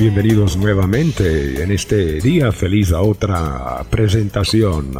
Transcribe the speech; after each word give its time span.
Bienvenidos 0.00 0.56
nuevamente 0.56 1.60
en 1.60 1.72
este 1.72 2.20
día 2.20 2.52
feliz 2.52 2.92
a 2.92 3.00
otra 3.00 3.84
presentación 3.90 4.92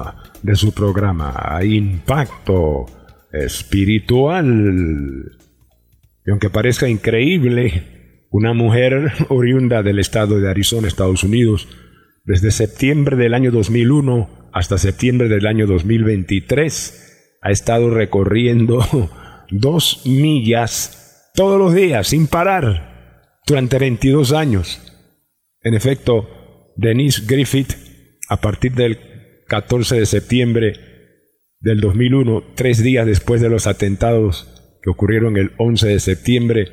de 0.43 0.57
su 0.57 0.73
programa 0.73 1.61
Impacto 1.63 2.87
Espiritual. 3.33 4.45
Y 6.27 6.31
aunque 6.33 6.51
parezca 6.51 6.89
increíble, 6.89 8.27
una 8.31 8.55
mujer 8.55 9.13
oriunda 9.29 9.85
del 9.85 10.01
estado 10.01 10.41
de 10.41 10.51
Arizona, 10.51 10.89
Estados 10.89 11.23
Unidos, 11.23 11.69
desde 12.25 12.51
septiembre 12.51 13.17
del 13.17 13.35
año 13.35 13.53
2001 13.53 14.51
hasta 14.53 14.79
septiembre 14.79 15.29
del 15.29 15.47
año 15.47 15.69
2023, 15.69 17.37
ha 17.41 17.53
estado 17.53 17.91
recorriendo 17.91 18.85
dos 19.53 20.03
millas 20.07 21.31
todos 21.37 21.57
los 21.57 21.73
días 21.73 22.09
sin 22.09 22.27
parar 22.27 23.39
durante 23.47 23.79
22 23.79 24.33
años. 24.33 24.88
En 25.63 25.75
efecto, 25.75 26.73
Denise 26.77 27.23
Griffith, 27.27 27.75
a 28.29 28.41
partir 28.41 28.73
del 28.73 28.99
14 29.49 29.99
de 29.99 30.07
septiembre 30.07 30.73
del 31.61 31.81
2001, 31.81 32.53
tres 32.55 32.83
días 32.83 33.07
después 33.07 33.41
de 33.41 33.49
los 33.49 33.67
atentados 33.67 34.79
que 34.83 34.91
ocurrieron 34.91 35.37
el 35.37 35.53
11 35.59 35.89
de 35.89 36.01
septiembre, 36.01 36.69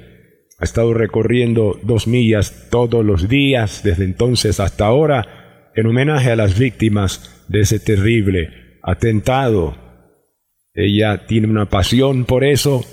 ha 0.60 0.64
estado 0.64 0.94
recorriendo 0.94 1.80
dos 1.84 2.08
millas 2.08 2.70
todos 2.70 3.04
los 3.04 3.28
días 3.28 3.82
desde 3.84 4.06
entonces 4.06 4.60
hasta 4.60 4.86
ahora 4.86 5.72
en 5.76 5.88
homenaje 5.88 6.32
a 6.32 6.36
las 6.36 6.58
víctimas 6.58 7.46
de 7.50 7.62
ese 7.62 7.80
terrible 7.80 8.78
atentado. 8.84 9.76
Ella 10.74 11.26
tiene 11.26 11.48
una 11.48 11.70
pasión 11.70 12.26
por 12.26 12.44
eso 12.44 12.86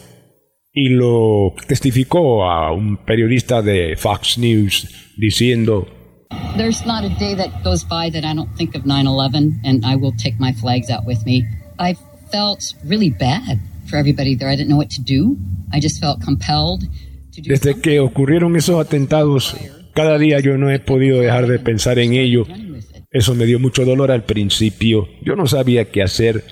y 0.73 0.89
lo 0.89 1.55
testificó 1.67 2.45
a 2.45 2.73
un 2.73 2.97
periodista 2.97 3.61
de 3.61 3.95
Fox 3.97 4.39
News 4.39 4.89
diciendo 5.17 5.87
There's 6.57 6.87
not 6.87 7.05
a 7.05 7.11
day 7.19 7.35
that 7.35 7.63
goes 7.63 7.85
by 7.85 8.11
that 8.11 8.25
I 8.25 8.35
don't 8.35 8.55
think 8.57 8.75
of 8.75 8.85
9/11 8.85 9.61
and 9.65 9.85
I 9.85 9.97
will 9.97 10.15
take 10.17 10.37
my 10.39 10.55
flags 10.55 10.91
out 10.91 11.05
with 11.07 11.25
me. 11.27 11.45
I 11.79 11.95
felt 12.31 12.61
really 12.85 13.11
bad 13.11 13.61
for 13.87 13.99
everybody 13.99 14.35
there. 14.35 14.51
I 14.51 14.57
didn't 14.57 14.71
know 14.71 14.79
what 14.79 14.91
to 14.97 15.03
do. 15.03 15.37
I 15.73 15.81
just 15.81 16.01
felt 16.01 16.23
compelled 16.25 16.83
to 17.35 17.43
do 17.43 17.51
Desde 17.51 17.81
que 17.81 18.01
ocurrieron 18.01 18.57
esos 18.57 18.81
atentados, 18.81 19.55
cada 19.93 20.19
día 20.19 20.41
yo 20.41 20.57
no 20.57 20.71
he 20.71 20.79
podido 20.79 21.21
dejar 21.21 21.47
de 21.47 21.59
pensar 21.59 21.99
en 21.99 22.15
ello. 22.15 22.47
Eso 23.11 23.35
me 23.35 23.45
dio 23.45 23.59
mucho 23.59 23.85
dolor 23.85 24.11
al 24.11 24.25
principio. 24.25 25.07
Yo 25.23 25.37
no 25.37 25.47
sabía 25.47 25.91
qué 25.91 26.03
hacer, 26.03 26.45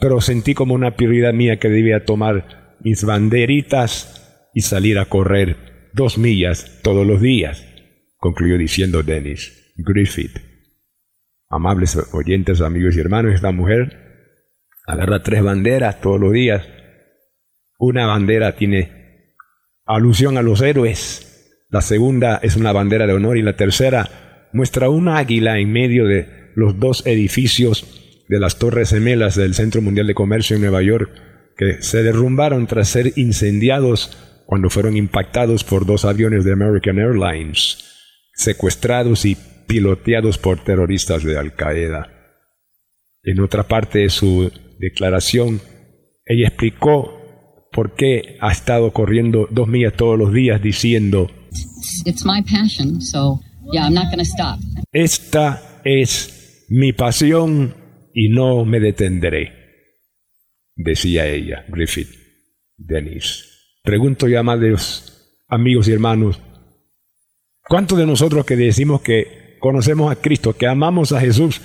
pero 0.00 0.20
sentí 0.20 0.54
como 0.54 0.74
una 0.74 0.96
prioridad 0.96 1.32
mía 1.32 1.60
que 1.60 1.68
debía 1.68 2.04
tomar 2.04 2.59
mis 2.82 3.04
banderitas 3.04 4.50
y 4.54 4.62
salir 4.62 4.98
a 4.98 5.06
correr 5.06 5.90
dos 5.92 6.18
millas 6.18 6.80
todos 6.82 7.06
los 7.06 7.20
días, 7.20 7.64
concluyó 8.16 8.58
diciendo 8.58 9.02
Dennis 9.02 9.72
Griffith. 9.76 10.38
Amables 11.48 11.98
oyentes, 12.12 12.60
amigos 12.60 12.96
y 12.96 13.00
hermanos, 13.00 13.34
esta 13.34 13.52
mujer 13.52 14.10
agarra 14.86 15.22
tres 15.22 15.42
banderas 15.42 16.00
todos 16.00 16.20
los 16.20 16.32
días. 16.32 16.66
Una 17.78 18.06
bandera 18.06 18.56
tiene 18.56 19.34
alusión 19.86 20.36
a 20.38 20.42
los 20.42 20.60
héroes, 20.60 21.26
la 21.70 21.80
segunda 21.82 22.40
es 22.42 22.56
una 22.56 22.72
bandera 22.72 23.06
de 23.06 23.12
honor 23.12 23.38
y 23.38 23.42
la 23.42 23.56
tercera 23.56 24.48
muestra 24.52 24.88
un 24.88 25.08
águila 25.08 25.58
en 25.58 25.72
medio 25.72 26.04
de 26.06 26.50
los 26.56 26.78
dos 26.80 27.06
edificios 27.06 28.24
de 28.28 28.40
las 28.40 28.58
Torres 28.58 28.90
Gemelas 28.90 29.36
del 29.36 29.54
Centro 29.54 29.80
Mundial 29.80 30.08
de 30.08 30.14
Comercio 30.14 30.56
en 30.56 30.62
Nueva 30.62 30.82
York 30.82 31.10
que 31.60 31.82
se 31.82 32.02
derrumbaron 32.02 32.66
tras 32.66 32.88
ser 32.88 33.12
incendiados 33.16 34.16
cuando 34.46 34.70
fueron 34.70 34.96
impactados 34.96 35.62
por 35.62 35.84
dos 35.84 36.06
aviones 36.06 36.42
de 36.42 36.54
American 36.54 36.98
Airlines, 36.98 37.84
secuestrados 38.32 39.26
y 39.26 39.36
piloteados 39.66 40.38
por 40.38 40.64
terroristas 40.64 41.22
de 41.22 41.38
Al 41.38 41.54
Qaeda. 41.54 42.08
En 43.22 43.40
otra 43.40 43.68
parte 43.68 43.98
de 43.98 44.08
su 44.08 44.50
declaración, 44.78 45.60
ella 46.24 46.48
explicó 46.48 47.68
por 47.70 47.94
qué 47.94 48.38
ha 48.40 48.52
estado 48.52 48.90
corriendo 48.94 49.46
dos 49.50 49.68
millas 49.68 49.92
todos 49.92 50.18
los 50.18 50.32
días 50.32 50.62
diciendo, 50.62 51.30
It's 52.06 52.24
my 52.24 52.40
passion, 52.40 53.02
so 53.02 53.38
yeah, 53.70 53.84
I'm 53.84 53.92
not 53.92 54.10
to 54.14 54.22
stop. 54.22 54.58
Esta 54.92 55.82
es 55.84 56.64
mi 56.70 56.94
pasión 56.94 57.74
y 58.14 58.30
no 58.30 58.64
me 58.64 58.80
detendré 58.80 59.59
decía 60.82 61.26
ella, 61.26 61.64
Griffith, 61.68 62.10
Dennis. 62.76 63.78
Pregunto 63.82 64.28
ya, 64.28 64.40
amados 64.40 65.06
amigos 65.48 65.88
y 65.88 65.92
hermanos, 65.92 66.40
¿cuántos 67.68 67.98
de 67.98 68.06
nosotros 68.06 68.44
que 68.44 68.56
decimos 68.56 69.00
que 69.02 69.56
conocemos 69.60 70.10
a 70.10 70.16
Cristo, 70.16 70.56
que 70.56 70.66
amamos 70.66 71.12
a 71.12 71.20
Jesús, 71.20 71.60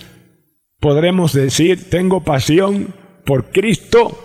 podremos 0.80 1.34
decir, 1.34 1.90
tengo 1.90 2.24
pasión 2.24 2.94
por 3.26 3.52
Cristo 3.52 4.20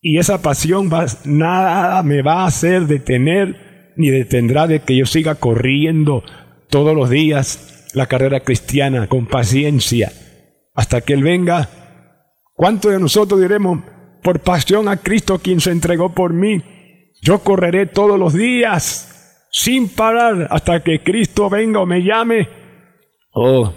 y 0.00 0.18
esa 0.18 0.42
pasión 0.42 0.90
va, 0.92 1.06
nada 1.24 2.02
me 2.02 2.22
va 2.22 2.42
a 2.42 2.46
hacer 2.46 2.86
detener 2.86 3.94
ni 3.96 4.10
detendrá 4.10 4.66
de 4.66 4.80
que 4.80 4.96
yo 4.96 5.06
siga 5.06 5.36
corriendo 5.36 6.22
todos 6.68 6.94
los 6.94 7.08
días 7.08 7.90
la 7.94 8.06
carrera 8.06 8.40
cristiana 8.40 9.06
con 9.06 9.26
paciencia 9.26 10.12
hasta 10.74 11.00
que 11.00 11.14
Él 11.14 11.22
venga 11.22 11.70
¿Cuántos 12.56 12.90
de 12.90 12.98
nosotros 12.98 13.38
diremos, 13.38 13.80
por 14.22 14.40
pasión 14.40 14.88
a 14.88 14.96
Cristo 14.96 15.38
quien 15.38 15.60
se 15.60 15.70
entregó 15.70 16.14
por 16.14 16.32
mí, 16.32 16.62
yo 17.20 17.40
correré 17.40 17.84
todos 17.84 18.18
los 18.18 18.32
días 18.32 19.46
sin 19.50 19.90
parar 19.90 20.48
hasta 20.50 20.82
que 20.82 21.02
Cristo 21.02 21.50
venga 21.50 21.80
o 21.80 21.86
me 21.86 22.00
llame? 22.00 22.48
Oh, 23.30 23.74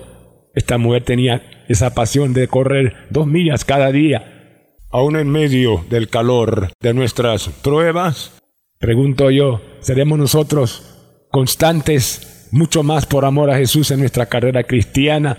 esta 0.56 0.78
mujer 0.78 1.04
tenía 1.04 1.66
esa 1.68 1.94
pasión 1.94 2.34
de 2.34 2.48
correr 2.48 2.96
dos 3.10 3.28
millas 3.28 3.66
cada 3.66 3.92
día, 3.92 4.72
aún 4.90 5.18
en 5.18 5.30
medio 5.30 5.84
del 5.90 6.08
calor 6.08 6.72
de 6.80 6.94
nuestras 6.94 7.50
pruebas. 7.50 8.42
Pregunto 8.80 9.30
yo, 9.30 9.62
¿seremos 9.82 10.18
nosotros 10.18 11.28
constantes 11.32 12.48
mucho 12.54 12.82
más 12.82 13.06
por 13.06 13.26
amor 13.26 13.52
a 13.52 13.58
Jesús 13.58 13.92
en 13.92 14.00
nuestra 14.00 14.28
carrera 14.28 14.64
cristiana? 14.64 15.38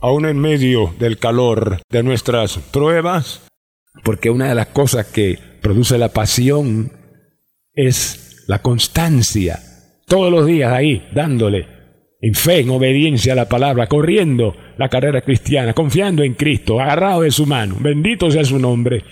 Aún 0.00 0.26
en 0.26 0.38
medio 0.38 0.94
del 0.98 1.18
calor 1.18 1.80
de 1.88 2.02
nuestras 2.02 2.58
pruebas, 2.58 3.42
porque 4.02 4.30
una 4.30 4.48
de 4.48 4.54
las 4.54 4.68
cosas 4.68 5.06
que 5.06 5.38
produce 5.60 5.98
la 5.98 6.08
pasión 6.08 6.92
es 7.74 8.44
la 8.46 8.62
constancia, 8.62 9.60
todos 10.06 10.32
los 10.32 10.46
días 10.46 10.72
ahí, 10.72 11.06
dándole 11.12 11.68
en 12.22 12.34
fe, 12.34 12.60
en 12.60 12.70
obediencia 12.70 13.32
a 13.32 13.36
la 13.36 13.48
palabra, 13.48 13.86
corriendo 13.86 14.54
la 14.76 14.88
carrera 14.88 15.22
cristiana, 15.22 15.72
confiando 15.72 16.22
en 16.22 16.34
Cristo, 16.34 16.80
agarrado 16.80 17.22
de 17.22 17.30
su 17.30 17.46
mano, 17.46 17.76
bendito 17.80 18.30
sea 18.30 18.44
su 18.44 18.58
nombre. 18.58 19.04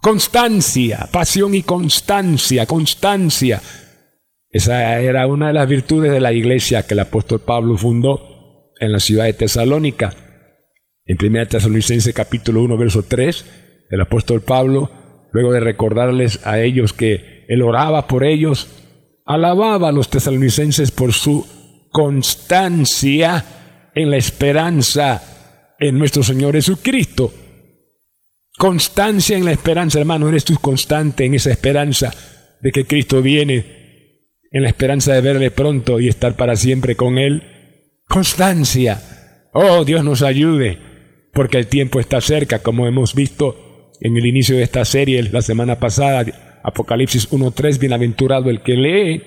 Constancia, 0.00 1.08
pasión 1.12 1.54
y 1.54 1.62
constancia, 1.62 2.66
constancia. 2.66 3.62
Esa 4.50 5.00
era 5.00 5.26
una 5.26 5.48
de 5.48 5.52
las 5.52 5.68
virtudes 5.68 6.10
de 6.10 6.20
la 6.20 6.32
iglesia 6.32 6.86
que 6.86 6.94
el 6.94 7.00
apóstol 7.00 7.40
Pablo 7.40 7.76
fundó 7.78 8.31
en 8.82 8.90
la 8.90 8.98
ciudad 8.98 9.24
de 9.24 9.32
Tesalónica. 9.32 10.12
En 11.06 11.16
1 11.24 11.46
Tesalonicense 11.46 12.12
capítulo 12.12 12.62
1, 12.62 12.76
verso 12.76 13.04
3, 13.04 13.44
el 13.90 14.00
apóstol 14.00 14.42
Pablo, 14.42 14.90
luego 15.32 15.52
de 15.52 15.60
recordarles 15.60 16.44
a 16.44 16.60
ellos 16.60 16.92
que 16.92 17.44
él 17.48 17.62
oraba 17.62 18.08
por 18.08 18.24
ellos, 18.24 18.68
alababa 19.24 19.88
a 19.88 19.92
los 19.92 20.10
tesalonicenses 20.10 20.90
por 20.90 21.12
su 21.12 21.46
constancia 21.92 23.44
en 23.94 24.10
la 24.10 24.16
esperanza 24.16 25.74
en 25.78 25.96
nuestro 25.96 26.24
Señor 26.24 26.54
Jesucristo. 26.54 27.32
Constancia 28.58 29.36
en 29.36 29.44
la 29.44 29.52
esperanza, 29.52 30.00
hermano, 30.00 30.28
eres 30.28 30.44
tú 30.44 30.56
constante 30.60 31.24
en 31.24 31.34
esa 31.34 31.52
esperanza 31.52 32.12
de 32.60 32.72
que 32.72 32.84
Cristo 32.84 33.22
viene, 33.22 33.64
en 34.50 34.62
la 34.62 34.68
esperanza 34.68 35.12
de 35.14 35.20
verle 35.20 35.52
pronto 35.52 36.00
y 36.00 36.08
estar 36.08 36.34
para 36.34 36.56
siempre 36.56 36.96
con 36.96 37.18
Él. 37.18 37.51
Constancia. 38.12 39.00
Oh, 39.54 39.86
Dios 39.86 40.04
nos 40.04 40.20
ayude, 40.20 40.78
porque 41.32 41.56
el 41.56 41.66
tiempo 41.66 41.98
está 41.98 42.20
cerca, 42.20 42.58
como 42.58 42.86
hemos 42.86 43.14
visto 43.14 43.90
en 44.02 44.18
el 44.18 44.26
inicio 44.26 44.54
de 44.54 44.64
esta 44.64 44.84
serie 44.84 45.22
la 45.22 45.40
semana 45.40 45.80
pasada, 45.80 46.26
Apocalipsis 46.62 47.30
1.3, 47.30 47.78
bienaventurado 47.78 48.50
el 48.50 48.60
que 48.60 48.74
lee 48.74 49.22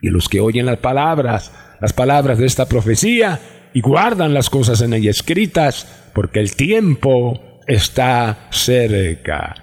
y 0.00 0.10
los 0.10 0.28
que 0.28 0.38
oyen 0.38 0.64
las 0.64 0.78
palabras, 0.78 1.52
las 1.80 1.92
palabras 1.92 2.38
de 2.38 2.46
esta 2.46 2.66
profecía 2.66 3.40
y 3.74 3.80
guardan 3.80 4.32
las 4.32 4.48
cosas 4.48 4.80
en 4.80 4.94
ella 4.94 5.10
escritas, 5.10 6.10
porque 6.14 6.38
el 6.38 6.54
tiempo 6.54 7.58
está 7.66 8.46
cerca. 8.52 9.56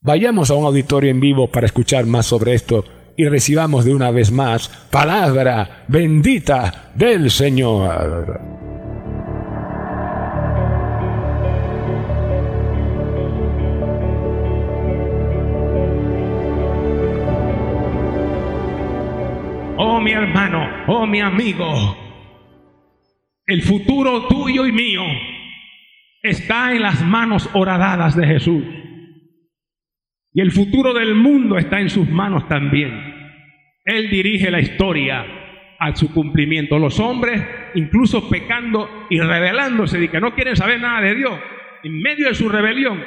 Vayamos 0.00 0.50
a 0.50 0.54
un 0.54 0.64
auditorio 0.64 1.10
en 1.10 1.20
vivo 1.20 1.48
para 1.48 1.66
escuchar 1.66 2.06
más 2.06 2.24
sobre 2.24 2.54
esto 2.54 2.82
y 3.16 3.26
recibamos 3.26 3.84
de 3.84 3.94
una 3.94 4.10
vez 4.10 4.30
más 4.30 4.68
palabra 4.90 5.84
bendita 5.88 6.92
del 6.94 7.30
Señor. 7.30 8.40
Oh 19.78 20.00
mi 20.00 20.12
hermano, 20.12 20.68
oh 20.86 21.06
mi 21.06 21.20
amigo, 21.20 21.96
el 23.46 23.62
futuro 23.62 24.28
tuyo 24.28 24.66
y 24.66 24.72
mío 24.72 25.02
está 26.22 26.72
en 26.72 26.82
las 26.82 27.04
manos 27.04 27.50
horadadas 27.52 28.16
de 28.16 28.26
Jesús. 28.26 28.81
Y 30.34 30.40
el 30.40 30.50
futuro 30.50 30.94
del 30.94 31.14
mundo 31.14 31.58
está 31.58 31.80
en 31.80 31.90
sus 31.90 32.08
manos 32.08 32.48
también. 32.48 32.92
Él 33.84 34.08
dirige 34.08 34.50
la 34.50 34.60
historia 34.60 35.26
a 35.78 35.94
su 35.94 36.12
cumplimiento. 36.12 36.78
Los 36.78 36.98
hombres, 37.00 37.42
incluso 37.74 38.28
pecando 38.30 39.06
y 39.10 39.20
rebelándose 39.20 39.98
de 39.98 40.08
que 40.08 40.20
no 40.20 40.34
quieren 40.34 40.56
saber 40.56 40.80
nada 40.80 41.00
de 41.00 41.14
Dios, 41.16 41.38
en 41.82 42.00
medio 42.00 42.28
de 42.28 42.34
su 42.34 42.48
rebelión, 42.48 43.02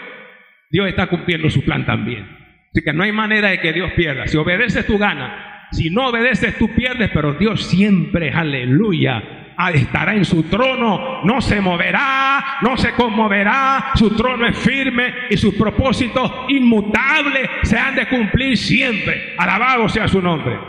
Dios 0.70 0.88
está 0.88 1.08
cumpliendo 1.08 1.50
su 1.50 1.64
plan 1.64 1.86
también. 1.86 2.28
Así 2.72 2.84
que 2.84 2.94
no 2.94 3.04
hay 3.04 3.12
manera 3.12 3.50
de 3.50 3.60
que 3.60 3.74
Dios 3.74 3.94
pierda. 3.94 4.28
Si 4.28 4.38
obedeces, 4.38 4.86
tú 4.86 4.98
ganas. 4.98 5.56
Si 5.72 5.90
no 5.90 6.10
obedeces, 6.10 6.58
tú 6.58 6.70
pierdes, 6.76 7.10
pero 7.14 7.34
Dios 7.34 7.66
siempre, 7.66 8.32
aleluya, 8.32 9.45
estará 9.74 10.14
en 10.14 10.26
su 10.26 10.44
trono, 10.44 11.24
no 11.24 11.42
se 11.42 11.62
moverá, 11.62 12.58
no 12.62 12.78
se 12.78 12.94
conmoverá, 12.94 13.92
su 13.96 14.16
trono 14.16 14.48
es 14.48 14.58
firme 14.58 15.14
y 15.30 15.38
sus 15.38 15.56
propósitos 15.56 16.32
inmutables 16.50 17.50
se 17.64 17.78
han 17.78 17.96
de 17.96 18.08
cumplir 18.08 18.58
siempre. 18.58 19.36
Alabado 19.38 19.88
sea 19.90 20.08
su 20.08 20.22
nombre. 20.22 20.60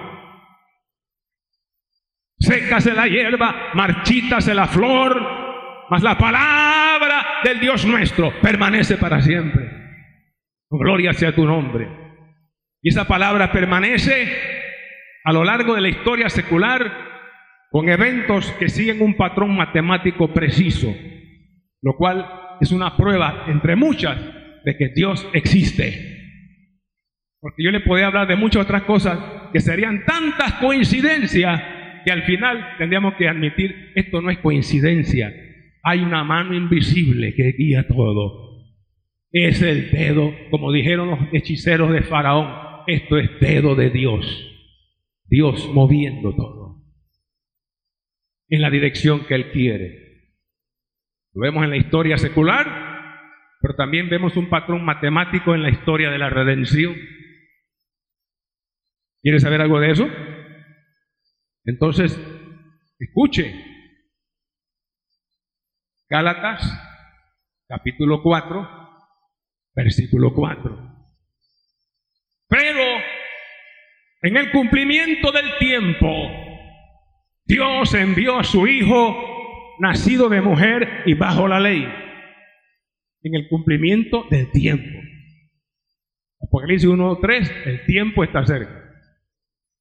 Sécase 2.38 2.92
la 2.92 3.06
hierba, 3.06 3.70
marchítase 3.74 4.54
la 4.54 4.66
flor, 4.66 5.86
mas 5.88 6.02
la 6.02 6.18
palabra 6.18 7.40
del 7.42 7.60
Dios 7.60 7.84
nuestro 7.86 8.32
permanece 8.40 8.96
para 8.98 9.20
siempre. 9.20 9.70
Gloria 10.70 11.12
sea 11.12 11.34
tu 11.34 11.46
nombre. 11.46 11.88
Y 12.82 12.90
esa 12.90 13.06
palabra 13.06 13.50
permanece 13.50 14.56
a 15.24 15.32
lo 15.32 15.44
largo 15.44 15.74
de 15.74 15.80
la 15.80 15.88
historia 15.88 16.28
secular 16.28 17.15
con 17.76 17.90
eventos 17.90 18.50
que 18.52 18.70
siguen 18.70 19.02
un 19.02 19.18
patrón 19.18 19.54
matemático 19.54 20.32
preciso, 20.32 20.96
lo 21.82 21.94
cual 21.98 22.26
es 22.58 22.72
una 22.72 22.96
prueba 22.96 23.44
entre 23.48 23.76
muchas 23.76 24.18
de 24.64 24.78
que 24.78 24.88
Dios 24.94 25.28
existe. 25.34 25.92
Porque 27.38 27.62
yo 27.62 27.70
le 27.70 27.80
podía 27.80 28.06
hablar 28.06 28.28
de 28.28 28.36
muchas 28.36 28.62
otras 28.62 28.84
cosas 28.84 29.18
que 29.52 29.60
serían 29.60 30.06
tantas 30.06 30.54
coincidencias 30.54 31.62
que 32.02 32.10
al 32.10 32.22
final 32.22 32.76
tendríamos 32.78 33.12
que 33.16 33.28
admitir, 33.28 33.92
esto 33.94 34.22
no 34.22 34.30
es 34.30 34.38
coincidencia, 34.38 35.30
hay 35.82 36.00
una 36.00 36.24
mano 36.24 36.54
invisible 36.54 37.34
que 37.34 37.52
guía 37.58 37.86
todo. 37.86 38.72
Es 39.32 39.60
el 39.60 39.90
dedo, 39.90 40.34
como 40.50 40.72
dijeron 40.72 41.10
los 41.10 41.18
hechiceros 41.30 41.92
de 41.92 42.00
Faraón, 42.00 42.84
esto 42.86 43.18
es 43.18 43.28
dedo 43.38 43.74
de 43.74 43.90
Dios, 43.90 44.24
Dios 45.28 45.70
moviendo 45.74 46.34
todo 46.34 46.65
en 48.48 48.62
la 48.62 48.70
dirección 48.70 49.26
que 49.26 49.34
Él 49.34 49.50
quiere. 49.50 50.06
Lo 51.34 51.42
vemos 51.42 51.64
en 51.64 51.70
la 51.70 51.76
historia 51.76 52.16
secular, 52.18 52.86
pero 53.60 53.74
también 53.74 54.08
vemos 54.08 54.36
un 54.36 54.48
patrón 54.48 54.84
matemático 54.84 55.54
en 55.54 55.62
la 55.62 55.70
historia 55.70 56.10
de 56.10 56.18
la 56.18 56.30
redención. 56.30 56.94
¿Quiere 59.22 59.40
saber 59.40 59.60
algo 59.60 59.80
de 59.80 59.90
eso? 59.90 60.08
Entonces, 61.64 62.18
escuche. 62.98 63.52
Gálatas, 66.08 66.62
capítulo 67.66 68.22
4, 68.22 68.68
versículo 69.74 70.32
4. 70.32 70.96
Pero 72.48 72.84
en 74.22 74.36
el 74.36 74.52
cumplimiento 74.52 75.32
del 75.32 75.58
tiempo, 75.58 76.45
Dios 77.46 77.94
envió 77.94 78.38
a 78.38 78.44
su 78.44 78.66
Hijo 78.66 79.16
nacido 79.78 80.28
de 80.28 80.40
mujer 80.40 81.02
y 81.06 81.14
bajo 81.14 81.46
la 81.46 81.60
ley, 81.60 81.86
en 83.22 83.34
el 83.34 83.48
cumplimiento 83.48 84.24
del 84.30 84.50
tiempo. 84.50 84.98
Apocalipsis 86.40 86.88
1.3, 86.88 87.52
el 87.66 87.84
tiempo 87.86 88.24
está 88.24 88.44
cerca. 88.44 88.82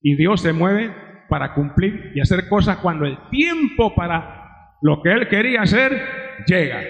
Y 0.02 0.16
Dios 0.16 0.42
se 0.42 0.54
mueve 0.54 0.94
para 1.30 1.54
cumplir 1.54 2.12
y 2.14 2.20
hacer 2.20 2.48
cosas 2.48 2.78
cuando 2.78 3.06
el 3.06 3.18
tiempo 3.30 3.96
para 3.96 4.78
lo 4.82 5.02
que 5.02 5.12
Él 5.12 5.28
quería 5.28 5.62
hacer 5.62 5.92
llega. 6.48 6.84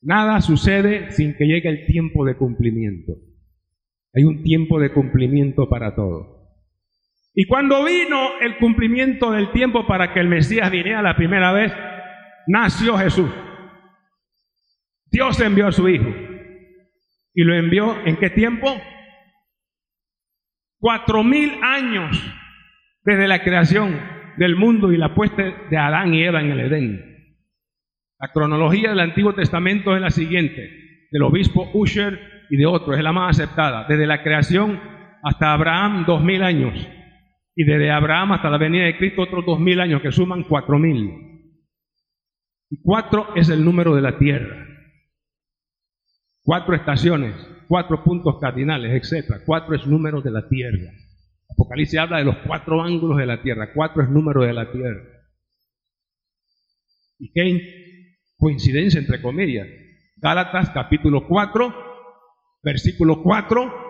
Nada 0.00 0.40
sucede 0.40 1.12
sin 1.12 1.34
que 1.36 1.44
llegue 1.44 1.68
el 1.68 1.86
tiempo 1.86 2.24
de 2.24 2.36
cumplimiento. 2.36 3.12
Hay 4.14 4.24
un 4.24 4.42
tiempo 4.42 4.80
de 4.80 4.92
cumplimiento 4.92 5.68
para 5.68 5.94
todo. 5.94 6.37
Y 7.40 7.46
cuando 7.46 7.84
vino 7.84 8.40
el 8.40 8.58
cumplimiento 8.58 9.30
del 9.30 9.52
tiempo 9.52 9.86
para 9.86 10.12
que 10.12 10.18
el 10.18 10.26
Mesías 10.26 10.72
viniera 10.72 11.00
la 11.02 11.14
primera 11.14 11.52
vez, 11.52 11.72
nació 12.48 12.98
Jesús. 12.98 13.30
Dios 15.06 15.40
envió 15.40 15.68
a 15.68 15.72
su 15.72 15.88
Hijo. 15.88 16.12
¿Y 17.32 17.44
lo 17.44 17.54
envió 17.54 18.04
en 18.04 18.16
qué 18.16 18.30
tiempo? 18.30 18.82
Cuatro 20.80 21.22
mil 21.22 21.60
años 21.62 22.20
desde 23.04 23.28
la 23.28 23.40
creación 23.44 24.00
del 24.36 24.56
mundo 24.56 24.90
y 24.90 24.96
la 24.96 25.14
puesta 25.14 25.44
de 25.70 25.76
Adán 25.76 26.14
y 26.14 26.24
Eva 26.24 26.40
en 26.40 26.50
el 26.50 26.58
Edén. 26.58 27.36
La 28.18 28.32
cronología 28.32 28.88
del 28.90 28.98
Antiguo 28.98 29.32
Testamento 29.36 29.94
es 29.94 30.02
la 30.02 30.10
siguiente, 30.10 31.06
del 31.12 31.22
obispo 31.22 31.70
Usher 31.72 32.18
y 32.50 32.56
de 32.56 32.66
otros, 32.66 32.96
es 32.96 33.04
la 33.04 33.12
más 33.12 33.38
aceptada. 33.38 33.86
Desde 33.88 34.08
la 34.08 34.24
creación 34.24 34.80
hasta 35.22 35.52
Abraham, 35.52 36.04
dos 36.04 36.20
mil 36.20 36.42
años 36.42 36.74
y 37.60 37.64
desde 37.64 37.90
Abraham 37.90 38.30
hasta 38.30 38.50
la 38.50 38.56
venida 38.56 38.84
de 38.84 38.96
Cristo 38.96 39.22
otros 39.22 39.44
dos 39.44 39.58
mil 39.58 39.80
años 39.80 40.00
que 40.00 40.12
suman 40.12 40.44
cuatro 40.44 40.78
mil. 40.78 41.10
Y 42.70 42.80
cuatro 42.80 43.34
es 43.34 43.48
el 43.48 43.64
número 43.64 43.96
de 43.96 44.00
la 44.00 44.16
tierra. 44.16 44.64
Cuatro 46.44 46.76
estaciones, 46.76 47.34
cuatro 47.66 48.04
puntos 48.04 48.38
cardinales, 48.40 49.02
etc. 49.12 49.42
Cuatro 49.44 49.74
es 49.74 49.84
número 49.88 50.20
de 50.20 50.30
la 50.30 50.48
tierra. 50.48 50.92
Apocalipsis 51.50 51.98
habla 51.98 52.18
de 52.18 52.26
los 52.26 52.36
cuatro 52.46 52.80
ángulos 52.80 53.18
de 53.18 53.26
la 53.26 53.42
tierra. 53.42 53.72
Cuatro 53.74 54.04
es 54.04 54.08
número 54.08 54.44
de 54.44 54.52
la 54.52 54.70
tierra. 54.70 55.02
Y 57.18 57.32
qué 57.32 58.14
coincidencia 58.36 59.00
entre 59.00 59.20
comillas. 59.20 59.66
Gálatas 60.14 60.70
capítulo 60.70 61.26
4, 61.26 61.74
versículo 62.62 63.20
4 63.20 63.87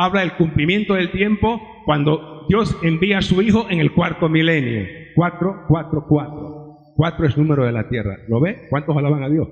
habla 0.00 0.20
del 0.20 0.36
cumplimiento 0.36 0.94
del 0.94 1.12
tiempo 1.12 1.60
cuando 1.84 2.46
Dios 2.48 2.76
envía 2.82 3.18
a 3.18 3.22
su 3.22 3.42
Hijo 3.42 3.66
en 3.68 3.80
el 3.80 3.92
cuarto 3.92 4.28
milenio. 4.28 4.86
Cuatro, 5.14 5.64
cuatro, 5.68 6.06
cuatro. 6.08 6.76
Cuatro 6.96 7.26
es 7.26 7.36
número 7.36 7.64
de 7.64 7.72
la 7.72 7.88
tierra. 7.88 8.16
¿Lo 8.28 8.40
ve? 8.40 8.66
¿Cuántos 8.70 8.96
alaban 8.96 9.22
a 9.22 9.28
Dios? 9.28 9.48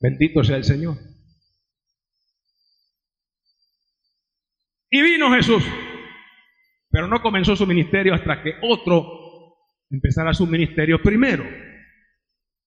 Bendito 0.00 0.42
sea 0.42 0.56
el 0.56 0.64
Señor. 0.64 0.96
Y 4.90 5.00
vino 5.00 5.32
Jesús, 5.32 5.64
pero 6.90 7.06
no 7.06 7.22
comenzó 7.22 7.56
su 7.56 7.66
ministerio 7.66 8.14
hasta 8.14 8.42
que 8.42 8.52
otro 8.62 9.06
empezara 9.90 10.34
su 10.34 10.46
ministerio 10.46 11.00
primero. 11.02 11.44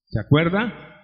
¿Se 0.06 0.20
acuerda? 0.20 0.95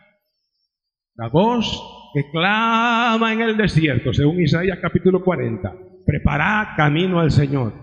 La 1.15 1.27
voz 1.29 2.11
que 2.13 2.29
clama 2.31 3.33
en 3.33 3.41
el 3.41 3.57
desierto, 3.57 4.13
según 4.13 4.41
Isaías 4.41 4.79
capítulo 4.81 5.23
40 5.23 5.91
preparad 6.05 6.75
camino 6.75 7.19
al 7.19 7.31
Señor. 7.31 7.73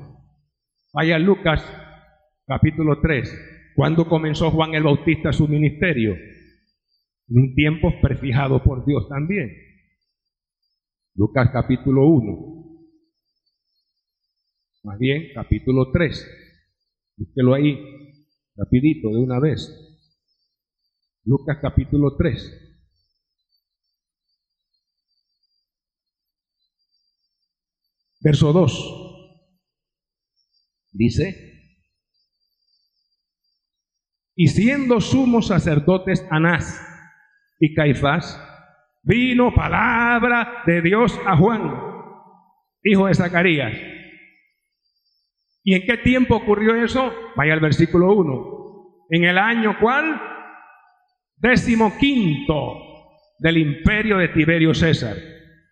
Vaya 0.92 1.18
Lucas 1.18 1.64
capítulo 2.46 3.00
3. 3.00 3.72
¿Cuándo 3.74 4.08
comenzó 4.08 4.50
Juan 4.50 4.74
el 4.74 4.82
Bautista 4.82 5.32
su 5.32 5.46
ministerio? 5.46 6.14
En 6.14 7.38
un 7.38 7.54
tiempo 7.54 7.92
prefijado 8.00 8.62
por 8.62 8.84
Dios 8.84 9.08
también. 9.08 9.50
Lucas 11.14 11.50
capítulo 11.52 12.06
1. 12.06 12.58
Más 14.84 14.98
bien, 14.98 15.28
capítulo 15.34 15.90
3. 15.92 17.14
Búsquelo 17.16 17.54
ahí, 17.54 17.78
rapidito, 18.56 19.10
de 19.10 19.18
una 19.18 19.40
vez. 19.40 19.68
Lucas 21.24 21.58
capítulo 21.60 22.16
3. 22.16 22.67
Verso 28.28 28.52
2. 28.52 29.56
Dice, 30.92 31.34
Y 34.36 34.48
siendo 34.48 35.00
sumos 35.00 35.46
sacerdotes 35.46 36.26
Anás 36.30 36.78
y 37.58 37.74
Caifás, 37.74 38.38
vino 39.02 39.54
palabra 39.54 40.62
de 40.66 40.82
Dios 40.82 41.18
a 41.24 41.38
Juan, 41.38 41.72
hijo 42.84 43.06
de 43.06 43.14
Zacarías. 43.14 43.72
¿Y 45.64 45.76
en 45.76 45.86
qué 45.86 45.96
tiempo 45.96 46.36
ocurrió 46.36 46.74
eso? 46.74 47.10
Vaya 47.34 47.54
al 47.54 47.60
versículo 47.60 48.12
1. 48.12 49.06
En 49.08 49.24
el 49.24 49.38
año 49.38 49.78
cuál? 49.80 50.20
Décimo 51.38 51.96
quinto 51.98 52.76
del 53.38 53.56
imperio 53.56 54.18
de 54.18 54.28
Tiberio 54.28 54.74
César. 54.74 55.16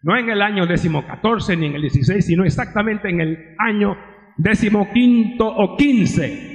No 0.03 0.17
en 0.17 0.31
el 0.31 0.43
año 0.43 0.67
décimo 0.67 1.07
catorce 1.07 1.57
ni 1.57 1.67
en 1.67 1.75
el 1.75 1.83
16, 1.83 2.25
sino 2.25 2.45
exactamente 2.45 3.09
en 3.09 3.21
el 3.21 3.55
año 3.59 3.97
décimo 4.37 4.91
quinto 4.93 5.47
o 5.47 5.76
quince. 5.76 6.55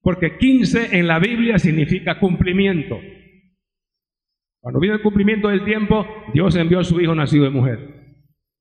Porque 0.00 0.36
quince 0.38 0.98
en 0.98 1.06
la 1.06 1.18
Biblia 1.18 1.58
significa 1.58 2.18
cumplimiento. 2.18 2.98
Cuando 4.60 4.80
vino 4.80 4.94
el 4.94 5.02
cumplimiento 5.02 5.48
del 5.48 5.64
tiempo, 5.64 6.06
Dios 6.32 6.56
envió 6.56 6.80
a 6.80 6.84
su 6.84 7.00
hijo 7.00 7.14
nacido 7.14 7.44
de 7.44 7.50
mujer. 7.50 7.78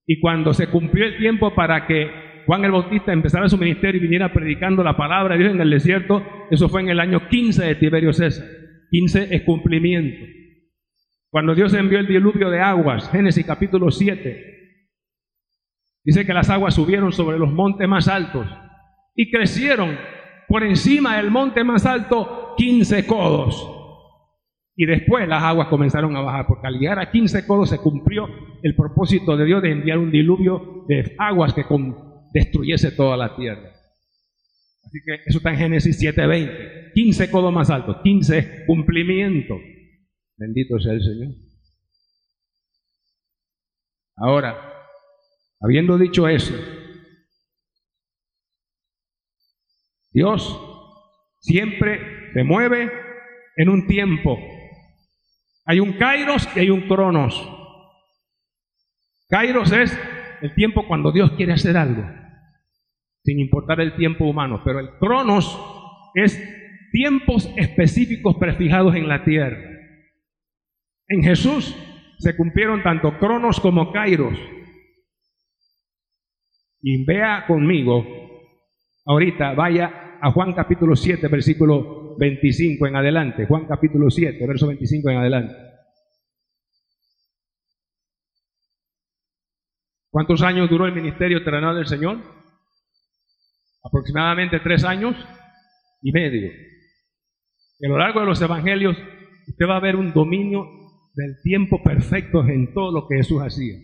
Y 0.06 0.20
cuando 0.20 0.54
se 0.54 0.68
cumplió 0.68 1.06
el 1.06 1.18
tiempo 1.18 1.56
para 1.56 1.88
que 1.88 2.44
Juan 2.46 2.66
el 2.66 2.72
Bautista 2.72 3.14
empezara 3.14 3.48
su 3.48 3.58
ministerio 3.58 4.00
y 4.00 4.04
viniera 4.04 4.34
predicando 4.34 4.84
la 4.84 4.98
palabra 4.98 5.36
de 5.36 5.44
Dios 5.44 5.56
en 5.56 5.62
el 5.62 5.70
desierto, 5.70 6.26
eso 6.52 6.68
fue 6.68 6.82
en 6.82 6.90
el 6.90 7.00
año 7.00 7.30
15 7.30 7.66
de 7.66 7.76
Tiberio 7.76 8.12
César. 8.12 8.46
15 8.92 9.34
es 9.34 9.44
cumplimiento. 9.44 10.26
Cuando 11.34 11.56
Dios 11.56 11.74
envió 11.74 11.98
el 11.98 12.06
diluvio 12.06 12.52
de 12.52 12.60
aguas, 12.60 13.10
Génesis 13.10 13.44
capítulo 13.44 13.90
7, 13.90 14.80
dice 16.04 16.28
que 16.28 16.32
las 16.34 16.52
aguas 16.52 16.76
subieron 16.76 17.12
sobre 17.12 17.40
los 17.40 17.52
montes 17.52 17.88
más 17.88 18.08
altos 18.08 18.46
y 19.16 19.32
crecieron 19.32 19.98
por 20.48 20.64
encima 20.64 21.18
del 21.18 21.32
monte 21.32 21.64
más 21.64 21.88
alto 21.88 22.54
15 22.56 23.08
codos. 23.08 23.68
Y 24.76 24.86
después 24.86 25.28
las 25.28 25.42
aguas 25.42 25.70
comenzaron 25.70 26.16
a 26.16 26.22
bajar, 26.22 26.46
porque 26.46 26.68
al 26.68 26.78
llegar 26.78 27.00
a 27.00 27.10
15 27.10 27.48
codos 27.48 27.72
se 27.72 27.80
cumplió 27.80 28.28
el 28.62 28.76
propósito 28.76 29.36
de 29.36 29.46
Dios 29.46 29.64
de 29.64 29.72
enviar 29.72 29.98
un 29.98 30.12
diluvio 30.12 30.86
de 30.88 31.16
aguas 31.18 31.56
que 31.56 31.66
destruyese 32.32 32.92
toda 32.92 33.18
la 33.18 33.36
tierra. 33.36 33.72
Así 34.86 35.00
que 35.04 35.16
eso 35.26 35.40
está 35.40 35.50
en 35.50 35.58
Génesis 35.58 36.00
7:20. 36.00 36.92
15 36.94 37.32
codos 37.32 37.52
más 37.52 37.72
altos, 37.72 37.98
15 38.04 38.66
cumplimiento. 38.68 39.58
Bendito 40.44 40.78
sea 40.78 40.92
el 40.92 41.02
Señor. 41.02 41.36
Ahora, 44.18 44.56
habiendo 45.62 45.98
dicho 45.98 46.28
eso, 46.28 46.54
Dios 50.12 50.60
siempre 51.40 52.32
se 52.34 52.44
mueve 52.44 52.92
en 53.56 53.70
un 53.70 53.88
tiempo 53.88 54.38
hay 55.66 55.80
un 55.80 55.94
kairos 55.94 56.48
y 56.56 56.60
hay 56.60 56.70
un 56.70 56.82
cronos. 56.88 57.50
Kairos 59.30 59.72
es 59.72 59.98
el 60.42 60.54
tiempo 60.56 60.86
cuando 60.88 61.14
Dios 61.14 61.32
quiere 61.32 61.54
hacer 61.54 61.78
algo, 61.78 62.04
sin 63.24 63.40
importar 63.40 63.80
el 63.80 63.96
tiempo 63.96 64.26
humano, 64.26 64.62
pero 64.66 64.80
el 64.80 64.90
cronos 65.00 65.58
es 66.16 66.38
tiempos 66.92 67.50
específicos 67.56 68.36
prefijados 68.36 68.96
en 68.96 69.08
la 69.08 69.24
tierra. 69.24 69.73
En 71.08 71.24
Jesús 71.24 71.76
se 72.18 72.36
cumplieron 72.36 72.82
tanto 72.84 73.18
cronos 73.20 73.60
como 73.60 73.92
kairos. 73.92 74.38
Y 76.82 77.06
vea 77.06 77.46
conmigo, 77.48 78.06
ahorita 79.06 79.54
vaya 79.54 80.18
a 80.22 80.32
Juan 80.32 80.54
capítulo 80.54 80.96
7, 80.96 81.28
versículo 81.28 82.16
25 82.18 82.88
en 82.88 82.96
adelante, 82.96 83.46
Juan 83.46 83.66
capítulo 83.68 84.10
7, 84.10 84.46
verso 84.48 84.68
25 84.68 85.10
en 85.10 85.18
adelante. 85.18 85.56
¿Cuántos 90.10 90.42
años 90.44 90.70
duró 90.70 90.86
el 90.86 90.94
ministerio 90.94 91.44
terrenal 91.44 91.76
del 91.76 91.88
Señor? 91.88 92.20
Aproximadamente 93.84 94.60
tres 94.60 94.84
años 94.84 95.16
y 96.02 96.12
medio. 96.12 96.52
a 97.82 97.88
lo 97.88 97.98
largo 97.98 98.20
de 98.20 98.28
los 98.28 98.42
evangelios 98.42 98.96
usted 99.48 99.66
va 99.68 99.78
a 99.78 99.82
ver 99.82 99.96
un 99.96 100.14
dominio 100.14 100.83
del 101.14 101.42
tiempo 101.42 101.82
perfecto 101.84 102.46
en 102.48 102.74
todo 102.74 102.92
lo 102.92 103.08
que 103.08 103.18
Jesús 103.18 103.42
hacía. 103.42 103.78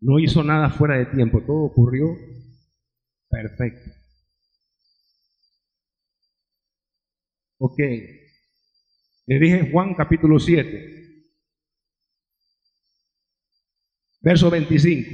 No 0.00 0.18
hizo 0.18 0.42
nada 0.42 0.70
fuera 0.70 0.98
de 0.98 1.06
tiempo, 1.06 1.42
todo 1.42 1.64
ocurrió 1.64 2.06
perfecto. 3.28 3.90
Ok. 7.58 7.78
Le 9.28 9.40
dije 9.40 9.70
Juan 9.72 9.94
capítulo 9.94 10.38
7, 10.38 11.26
verso 14.20 14.50
25. 14.50 15.10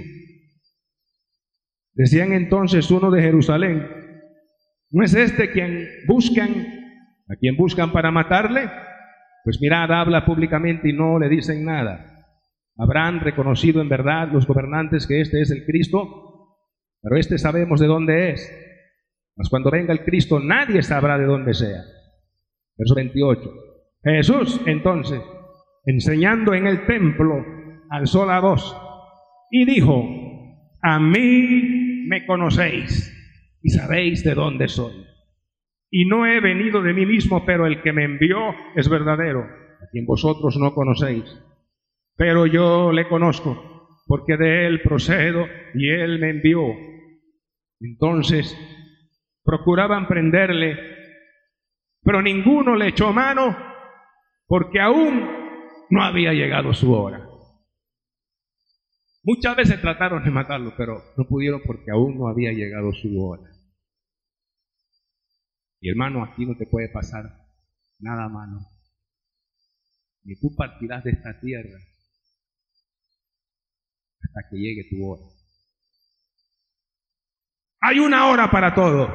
Decían 1.95 2.33
entonces 2.33 2.91
uno 2.91 3.11
de 3.11 3.23
Jerusalén, 3.23 3.87
¿no 4.91 5.05
es 5.05 5.15
este 5.15 5.51
quien 5.51 5.89
buscan, 6.07 6.51
a 7.29 7.37
quien 7.37 7.57
buscan 7.57 7.93
para 7.93 8.11
matarle? 8.11 8.71
Pues 9.45 9.61
mirad, 9.61 9.91
habla 9.93 10.25
públicamente 10.25 10.89
y 10.89 10.93
no 10.93 11.19
le 11.19 11.29
dicen 11.29 11.65
nada. 11.65 12.27
Habrán 12.77 13.21
reconocido 13.21 13.81
en 13.81 13.89
verdad 13.89 14.29
los 14.33 14.47
gobernantes 14.47 15.07
que 15.07 15.21
este 15.21 15.41
es 15.41 15.51
el 15.51 15.65
Cristo, 15.65 16.57
pero 17.03 17.17
este 17.17 17.39
sabemos 17.39 17.81
de 17.81 17.87
dónde 17.87 18.31
es. 18.31 18.51
Mas 19.37 19.49
cuando 19.49 19.71
venga 19.71 19.93
el 19.93 20.05
Cristo 20.05 20.41
nadie 20.41 20.83
sabrá 20.83 21.19
de 21.19 21.25
dónde 21.25 21.55
sea. 21.55 21.83
Verso 22.77 22.95
28. 22.95 23.41
Jesús 24.05 24.61
entonces, 24.67 25.21
enseñando 25.85 26.55
en 26.55 26.67
el 26.67 26.87
templo, 26.87 27.45
alzó 27.91 28.27
la 28.27 28.41
voz 28.41 28.77
y 29.51 29.65
dijo, 29.65 30.05
a 30.83 30.99
mí 30.99 32.07
me 32.09 32.27
conocéis 32.27 33.13
y 33.63 33.71
sabéis 33.71 34.25
de 34.25 34.35
dónde 34.35 34.69
soy. 34.69 35.12
Y 35.93 36.07
no 36.07 36.27
he 36.27 36.41
venido 36.41 36.83
de 36.83 36.93
mí 36.93 37.07
mismo, 37.07 37.45
pero 37.47 37.67
el 37.67 37.83
que 37.83 37.93
me 37.93 38.05
envió 38.05 38.39
es 38.75 38.89
verdadero, 38.89 39.43
a 39.43 39.91
quien 39.93 40.07
vosotros 40.07 40.57
no 40.57 40.75
conocéis. 40.75 41.25
Pero 42.17 42.47
yo 42.47 42.91
le 42.91 43.07
conozco, 43.07 43.87
porque 44.09 44.37
de 44.37 44.67
él 44.67 44.81
procedo 44.83 45.47
y 45.75 45.89
él 45.89 46.19
me 46.19 46.31
envió. 46.31 46.63
Entonces 47.79 48.59
procuraban 49.45 50.09
prenderle 50.09 50.93
pero 52.03 52.21
ninguno 52.21 52.75
le 52.75 52.89
echó 52.89 53.13
mano 53.13 53.57
porque 54.47 54.81
aún 54.81 55.29
no 55.91 56.03
había 56.03 56.33
llegado 56.33 56.75
su 56.75 56.93
hora. 56.93 57.29
Muchas 59.23 59.57
veces 59.57 59.81
trataron 59.81 60.25
de 60.25 60.31
matarlo, 60.31 60.75
pero 60.77 61.01
no 61.17 61.25
pudieron 61.25 61.61
porque 61.65 61.93
aún 61.93 62.19
no 62.19 62.27
había 62.27 62.53
llegado 62.53 62.93
su 62.93 63.25
hora. 63.25 63.49
Y 65.83 65.91
hermano, 65.91 66.23
aquí 66.23 66.47
no 66.47 66.57
te 66.57 66.65
puede 66.65 66.89
pasar 66.89 67.25
nada 67.99 68.29
mano. 68.29 68.61
Ni 70.23 70.37
tú 70.37 70.55
partirás 70.57 71.03
de 71.03 71.11
esta 71.11 71.41
tierra 71.41 71.77
hasta 74.23 74.49
que 74.49 74.57
llegue 74.59 74.89
tu 74.89 75.05
hora. 75.05 75.25
Hay 77.81 77.99
una 77.99 78.29
hora 78.29 78.49
para 78.49 78.73
todo. 78.73 79.11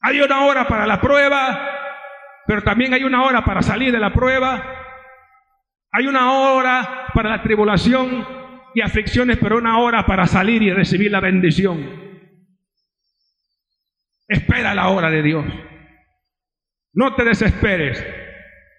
Hay 0.00 0.20
una 0.20 0.46
hora 0.46 0.68
para 0.68 0.86
la 0.86 1.00
prueba, 1.00 1.70
pero 2.46 2.62
también 2.62 2.94
hay 2.94 3.02
una 3.02 3.24
hora 3.24 3.44
para 3.44 3.62
salir 3.62 3.90
de 3.90 3.98
la 3.98 4.12
prueba. 4.12 4.62
Hay 5.90 6.06
una 6.06 6.30
hora 6.38 7.08
para 7.12 7.30
la 7.30 7.42
tribulación 7.42 8.24
y 8.76 8.80
aflicciones, 8.80 9.38
pero 9.38 9.58
una 9.58 9.76
hora 9.80 10.06
para 10.06 10.28
salir 10.28 10.62
y 10.62 10.72
recibir 10.72 11.10
la 11.10 11.18
bendición. 11.18 12.03
Espera 14.28 14.74
la 14.74 14.88
hora 14.88 15.10
de 15.10 15.22
Dios. 15.22 15.44
No 16.92 17.14
te 17.14 17.24
desesperes. 17.24 18.04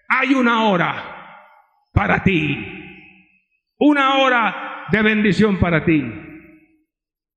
Hay 0.08 0.34
una 0.34 0.66
hora 0.66 1.40
para 1.92 2.24
ti. 2.24 2.58
Una 3.80 4.18
hora 4.20 4.86
de 4.92 5.02
bendición 5.02 5.60
para 5.60 5.84
ti. 5.86 6.04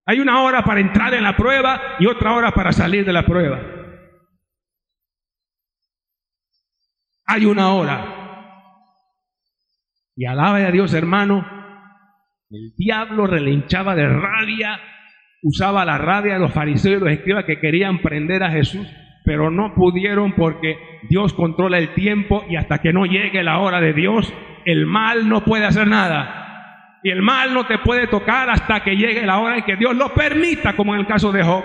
Hay 0.06 0.20
una 0.20 0.42
hora 0.42 0.62
para 0.62 0.80
entrar 0.80 1.12
en 1.14 1.22
la 1.22 1.36
prueba 1.36 1.96
y 1.98 2.06
otra 2.06 2.34
hora 2.34 2.52
para 2.52 2.72
salir 2.72 3.04
de 3.04 3.12
la 3.12 3.26
prueba. 3.26 3.78
hay 7.28 7.44
una 7.44 7.72
hora. 7.74 8.14
Y 10.16 10.24
alaba 10.24 10.56
a 10.56 10.70
Dios, 10.72 10.94
hermano. 10.94 11.46
El 12.50 12.74
diablo 12.74 13.26
relinchaba 13.26 13.94
de 13.94 14.08
rabia, 14.08 14.80
usaba 15.42 15.84
la 15.84 15.98
rabia 15.98 16.34
de 16.34 16.40
los 16.40 16.52
fariseos 16.52 17.00
y 17.00 17.04
los 17.04 17.12
escribas 17.12 17.44
que 17.44 17.60
querían 17.60 17.98
prender 17.98 18.42
a 18.42 18.50
Jesús, 18.50 18.86
pero 19.24 19.50
no 19.50 19.74
pudieron 19.74 20.32
porque 20.32 20.76
Dios 21.08 21.34
controla 21.34 21.78
el 21.78 21.94
tiempo 21.94 22.44
y 22.48 22.56
hasta 22.56 22.78
que 22.78 22.92
no 22.92 23.04
llegue 23.04 23.42
la 23.42 23.58
hora 23.58 23.80
de 23.80 23.92
Dios, 23.92 24.32
el 24.64 24.86
mal 24.86 25.28
no 25.28 25.44
puede 25.44 25.66
hacer 25.66 25.86
nada. 25.86 27.00
Y 27.02 27.10
el 27.10 27.22
mal 27.22 27.54
no 27.54 27.66
te 27.66 27.78
puede 27.78 28.08
tocar 28.08 28.50
hasta 28.50 28.82
que 28.82 28.96
llegue 28.96 29.24
la 29.24 29.38
hora 29.38 29.58
y 29.58 29.62
que 29.62 29.76
Dios 29.76 29.94
lo 29.96 30.12
permita, 30.14 30.74
como 30.74 30.94
en 30.94 31.00
el 31.00 31.06
caso 31.06 31.30
de 31.30 31.44
Job. 31.44 31.62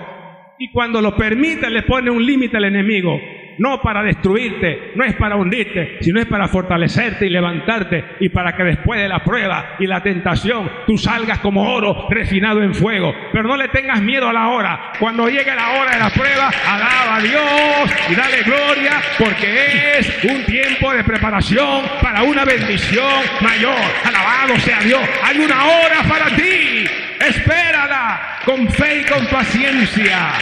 Y 0.58 0.70
cuando 0.70 1.00
lo 1.00 1.16
permite, 1.16 1.68
le 1.70 1.82
pone 1.82 2.10
un 2.10 2.24
límite 2.24 2.56
al 2.56 2.64
enemigo 2.64 3.18
no 3.58 3.80
para 3.80 4.02
destruirte, 4.02 4.92
no 4.94 5.04
es 5.04 5.14
para 5.14 5.36
hundirte, 5.36 5.98
sino 6.00 6.20
es 6.20 6.26
para 6.26 6.48
fortalecerte 6.48 7.26
y 7.26 7.30
levantarte 7.30 8.04
y 8.20 8.28
para 8.28 8.54
que 8.56 8.64
después 8.64 9.00
de 9.00 9.08
la 9.08 9.22
prueba 9.22 9.76
y 9.78 9.86
la 9.86 10.02
tentación 10.02 10.70
tú 10.86 10.98
salgas 10.98 11.38
como 11.38 11.74
oro 11.74 12.06
refinado 12.10 12.62
en 12.62 12.74
fuego. 12.74 13.14
Pero 13.32 13.48
no 13.48 13.56
le 13.56 13.68
tengas 13.68 14.00
miedo 14.00 14.28
a 14.28 14.32
la 14.32 14.48
hora. 14.48 14.92
Cuando 14.98 15.28
llegue 15.28 15.54
la 15.54 15.70
hora 15.70 15.90
de 15.92 15.98
la 15.98 16.10
prueba, 16.10 16.50
alaba 16.68 17.16
a 17.16 17.20
Dios 17.20 17.94
y 18.10 18.14
dale 18.14 18.42
gloria 18.42 19.00
porque 19.18 19.98
es 19.98 20.24
un 20.24 20.44
tiempo 20.44 20.92
de 20.92 21.04
preparación 21.04 21.82
para 22.00 22.22
una 22.22 22.44
bendición 22.44 23.22
mayor. 23.40 23.74
Alabado 24.04 24.58
sea 24.60 24.80
Dios. 24.80 25.00
Hay 25.22 25.38
una 25.38 25.64
hora 25.64 26.02
para 26.08 26.26
ti. 26.36 26.84
Espérala 27.20 28.40
con 28.44 28.68
fe 28.68 29.00
y 29.00 29.04
con 29.04 29.26
paciencia. 29.26 30.32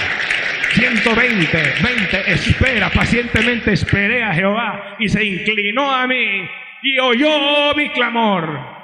120, 0.75 1.75
20, 1.83 2.33
espera, 2.33 2.91
pacientemente 2.91 3.73
esperé 3.73 4.23
a 4.23 4.35
Jehová 4.35 4.97
y 4.99 5.09
se 5.09 5.25
inclinó 5.25 5.91
a 5.91 6.07
mí 6.07 6.49
y 6.83 6.99
oyó 6.99 7.75
mi 7.77 7.91
clamor 7.91 8.83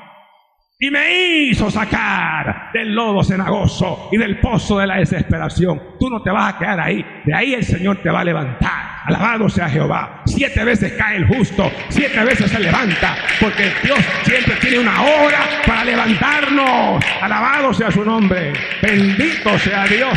y 0.80 0.92
me 0.92 1.48
hizo 1.48 1.70
sacar 1.72 2.70
del 2.72 2.94
lodo 2.94 3.24
cenagoso 3.24 4.10
y 4.12 4.16
del 4.16 4.38
pozo 4.38 4.78
de 4.78 4.86
la 4.86 4.98
desesperación. 4.98 5.96
Tú 5.98 6.08
no 6.08 6.22
te 6.22 6.30
vas 6.30 6.54
a 6.54 6.58
quedar 6.58 6.78
ahí, 6.78 7.04
de 7.24 7.34
ahí 7.34 7.54
el 7.54 7.64
Señor 7.64 7.96
te 8.00 8.10
va 8.10 8.20
a 8.20 8.24
levantar. 8.24 8.88
Alabado 9.06 9.48
sea 9.48 9.68
Jehová. 9.68 10.22
Siete 10.26 10.62
veces 10.62 10.92
cae 10.92 11.16
el 11.16 11.26
justo, 11.26 11.68
siete 11.88 12.22
veces 12.22 12.50
se 12.50 12.60
levanta, 12.60 13.16
porque 13.40 13.72
Dios 13.82 13.98
siempre 14.22 14.54
tiene 14.60 14.78
una 14.78 15.02
hora 15.02 15.40
para 15.66 15.84
levantarnos. 15.84 17.04
Alabado 17.22 17.74
sea 17.74 17.90
su 17.90 18.04
nombre. 18.04 18.52
Bendito 18.80 19.58
sea 19.58 19.84
Dios. 19.86 20.16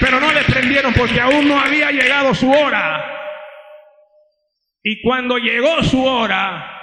Pero 0.00 0.18
no 0.18 0.32
le 0.32 0.42
prendieron 0.44 0.94
porque 0.94 1.20
aún 1.20 1.46
no 1.46 1.60
había 1.60 1.90
llegado 1.90 2.34
su 2.34 2.50
hora. 2.50 3.04
Y 4.82 5.02
cuando 5.02 5.36
llegó 5.36 5.82
su 5.82 6.02
hora, 6.02 6.80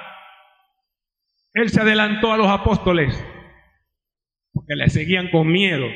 él 1.53 1.69
se 1.69 1.81
adelantó 1.81 2.31
a 2.31 2.37
los 2.37 2.47
apóstoles, 2.47 3.19
porque 4.53 4.75
le 4.75 4.89
seguían 4.89 5.31
con 5.31 5.51
miedo. 5.51 5.87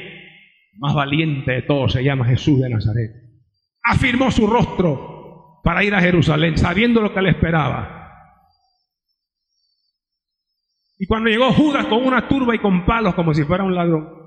Más 0.79 0.95
valiente 0.95 1.51
de 1.51 1.61
todos 1.61 1.93
se 1.93 2.03
llama 2.03 2.25
Jesús 2.25 2.59
de 2.59 2.69
Nazaret. 2.69 3.11
Afirmó 3.83 4.31
su 4.31 4.47
rostro 4.47 5.61
para 5.63 5.83
ir 5.83 5.93
a 5.93 6.01
Jerusalén, 6.01 6.57
sabiendo 6.57 7.01
lo 7.01 7.13
que 7.13 7.21
le 7.21 7.29
esperaba. 7.29 7.99
Y 10.97 11.05
cuando 11.05 11.29
llegó 11.29 11.51
Judas 11.53 11.85
con 11.85 12.03
una 12.03 12.27
turba 12.27 12.55
y 12.55 12.59
con 12.59 12.85
palos 12.85 13.13
como 13.13 13.33
si 13.33 13.43
fuera 13.43 13.63
un 13.63 13.75
ladrón, 13.75 14.21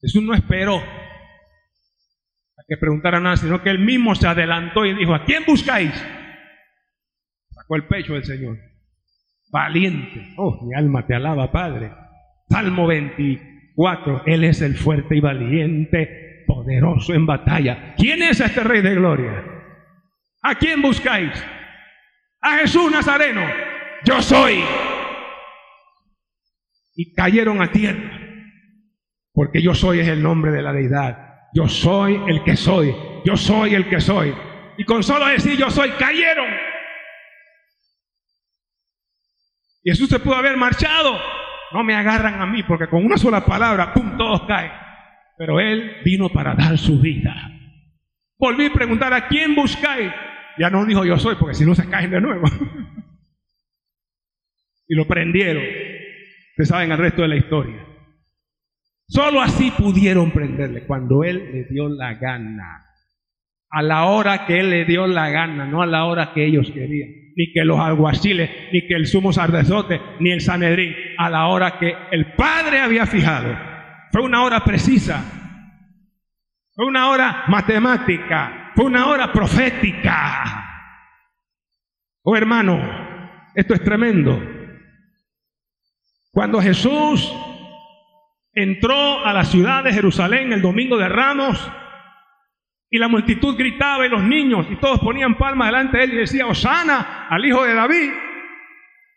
Jesús 0.00 0.22
no 0.22 0.34
esperó 0.34 0.82
que 2.68 2.76
preguntara 2.76 3.20
nada, 3.20 3.36
sino 3.36 3.62
que 3.62 3.70
él 3.70 3.78
mismo 3.78 4.14
se 4.14 4.26
adelantó 4.26 4.84
y 4.84 4.94
dijo, 4.94 5.14
¿a 5.14 5.24
quién 5.24 5.44
buscáis? 5.46 5.92
Sacó 7.50 7.76
el 7.76 7.86
pecho 7.86 8.14
del 8.14 8.24
Señor. 8.24 8.58
Valiente. 9.50 10.32
Oh, 10.36 10.64
mi 10.64 10.74
alma 10.74 11.06
te 11.06 11.14
alaba, 11.14 11.50
Padre. 11.50 11.92
Salmo 12.48 12.86
24. 12.86 14.22
Él 14.26 14.44
es 14.44 14.62
el 14.62 14.76
fuerte 14.76 15.16
y 15.16 15.20
valiente, 15.20 16.44
poderoso 16.46 17.14
en 17.14 17.26
batalla. 17.26 17.94
¿Quién 17.96 18.22
es 18.22 18.40
este 18.40 18.62
Rey 18.62 18.80
de 18.80 18.94
Gloria? 18.94 19.44
¿A 20.42 20.54
quién 20.54 20.80
buscáis? 20.80 21.32
A 22.40 22.58
Jesús 22.58 22.90
Nazareno. 22.90 23.42
Yo 24.04 24.22
soy. 24.22 24.62
Y 26.94 27.14
cayeron 27.14 27.62
a 27.62 27.70
tierra. 27.70 28.18
Porque 29.32 29.62
yo 29.62 29.74
soy 29.74 30.00
es 30.00 30.08
el 30.08 30.22
nombre 30.22 30.50
de 30.52 30.62
la 30.62 30.72
deidad 30.72 31.21
yo 31.54 31.68
soy 31.68 32.20
el 32.26 32.42
que 32.44 32.56
soy, 32.56 32.94
yo 33.24 33.36
soy 33.36 33.74
el 33.74 33.88
que 33.88 34.00
soy. 34.00 34.34
Y 34.78 34.84
con 34.84 35.02
solo 35.02 35.26
decir 35.26 35.58
yo 35.58 35.70
soy, 35.70 35.90
cayeron. 35.92 36.48
Jesús 39.84 40.08
se 40.08 40.18
pudo 40.18 40.36
haber 40.36 40.56
marchado. 40.56 41.18
No 41.72 41.82
me 41.82 41.94
agarran 41.94 42.40
a 42.40 42.46
mí 42.46 42.62
porque 42.62 42.88
con 42.88 43.04
una 43.04 43.16
sola 43.16 43.44
palabra, 43.44 43.92
¡pum!, 43.92 44.16
todos 44.16 44.42
caen. 44.46 44.72
Pero 45.36 45.60
Él 45.60 45.96
vino 46.04 46.28
para 46.28 46.54
dar 46.54 46.78
su 46.78 47.00
vida. 47.00 47.34
Volví 48.38 48.66
a 48.66 48.72
preguntar 48.72 49.12
a 49.12 49.28
quién 49.28 49.54
buscáis. 49.54 50.10
Ya 50.58 50.70
no 50.70 50.84
dijo 50.84 51.04
yo 51.04 51.18
soy 51.18 51.36
porque 51.36 51.54
si 51.54 51.64
no 51.64 51.74
se 51.74 51.88
caen 51.88 52.10
de 52.10 52.20
nuevo. 52.20 52.44
y 54.88 54.94
lo 54.94 55.06
prendieron. 55.06 55.64
Ustedes 56.50 56.68
saben 56.68 56.92
el 56.92 56.98
resto 56.98 57.22
de 57.22 57.28
la 57.28 57.36
historia. 57.36 57.81
Solo 59.12 59.42
así 59.42 59.70
pudieron 59.72 60.30
prenderle, 60.30 60.86
cuando 60.86 61.22
Él 61.22 61.50
le 61.52 61.64
dio 61.64 61.86
la 61.86 62.14
gana. 62.14 62.86
A 63.68 63.82
la 63.82 64.06
hora 64.06 64.46
que 64.46 64.58
Él 64.58 64.70
le 64.70 64.86
dio 64.86 65.06
la 65.06 65.28
gana, 65.28 65.66
no 65.66 65.82
a 65.82 65.86
la 65.86 66.06
hora 66.06 66.32
que 66.32 66.46
ellos 66.46 66.70
querían. 66.72 67.10
Ni 67.36 67.52
que 67.52 67.62
los 67.62 67.78
alguaciles, 67.78 68.50
ni 68.72 68.86
que 68.86 68.94
el 68.94 69.06
sumo 69.06 69.30
sacerdote, 69.30 70.00
ni 70.18 70.30
el 70.30 70.40
Sanedrín. 70.40 70.94
A 71.18 71.28
la 71.28 71.48
hora 71.48 71.78
que 71.78 71.94
el 72.10 72.32
Padre 72.32 72.80
había 72.80 73.04
fijado. 73.04 73.54
Fue 74.12 74.22
una 74.22 74.44
hora 74.44 74.64
precisa. 74.64 75.22
Fue 76.74 76.86
una 76.86 77.10
hora 77.10 77.44
matemática. 77.48 78.72
Fue 78.74 78.86
una 78.86 79.08
hora 79.08 79.30
profética. 79.30 80.70
Oh 82.22 82.34
hermano, 82.34 82.80
esto 83.54 83.74
es 83.74 83.84
tremendo. 83.84 84.42
Cuando 86.32 86.62
Jesús 86.62 87.30
entró 88.54 89.24
a 89.24 89.32
la 89.32 89.44
ciudad 89.44 89.84
de 89.84 89.92
Jerusalén 89.92 90.52
el 90.52 90.62
domingo 90.62 90.96
de 90.96 91.08
Ramos 91.08 91.70
y 92.90 92.98
la 92.98 93.08
multitud 93.08 93.56
gritaba 93.56 94.06
y 94.06 94.10
los 94.10 94.22
niños 94.22 94.66
y 94.70 94.76
todos 94.76 95.00
ponían 95.00 95.36
palmas 95.38 95.68
delante 95.68 95.98
de 95.98 96.04
él 96.04 96.12
y 96.12 96.16
decía, 96.18 96.46
Osana 96.46 97.26
al 97.28 97.44
hijo 97.44 97.64
de 97.64 97.74
David. 97.74 98.10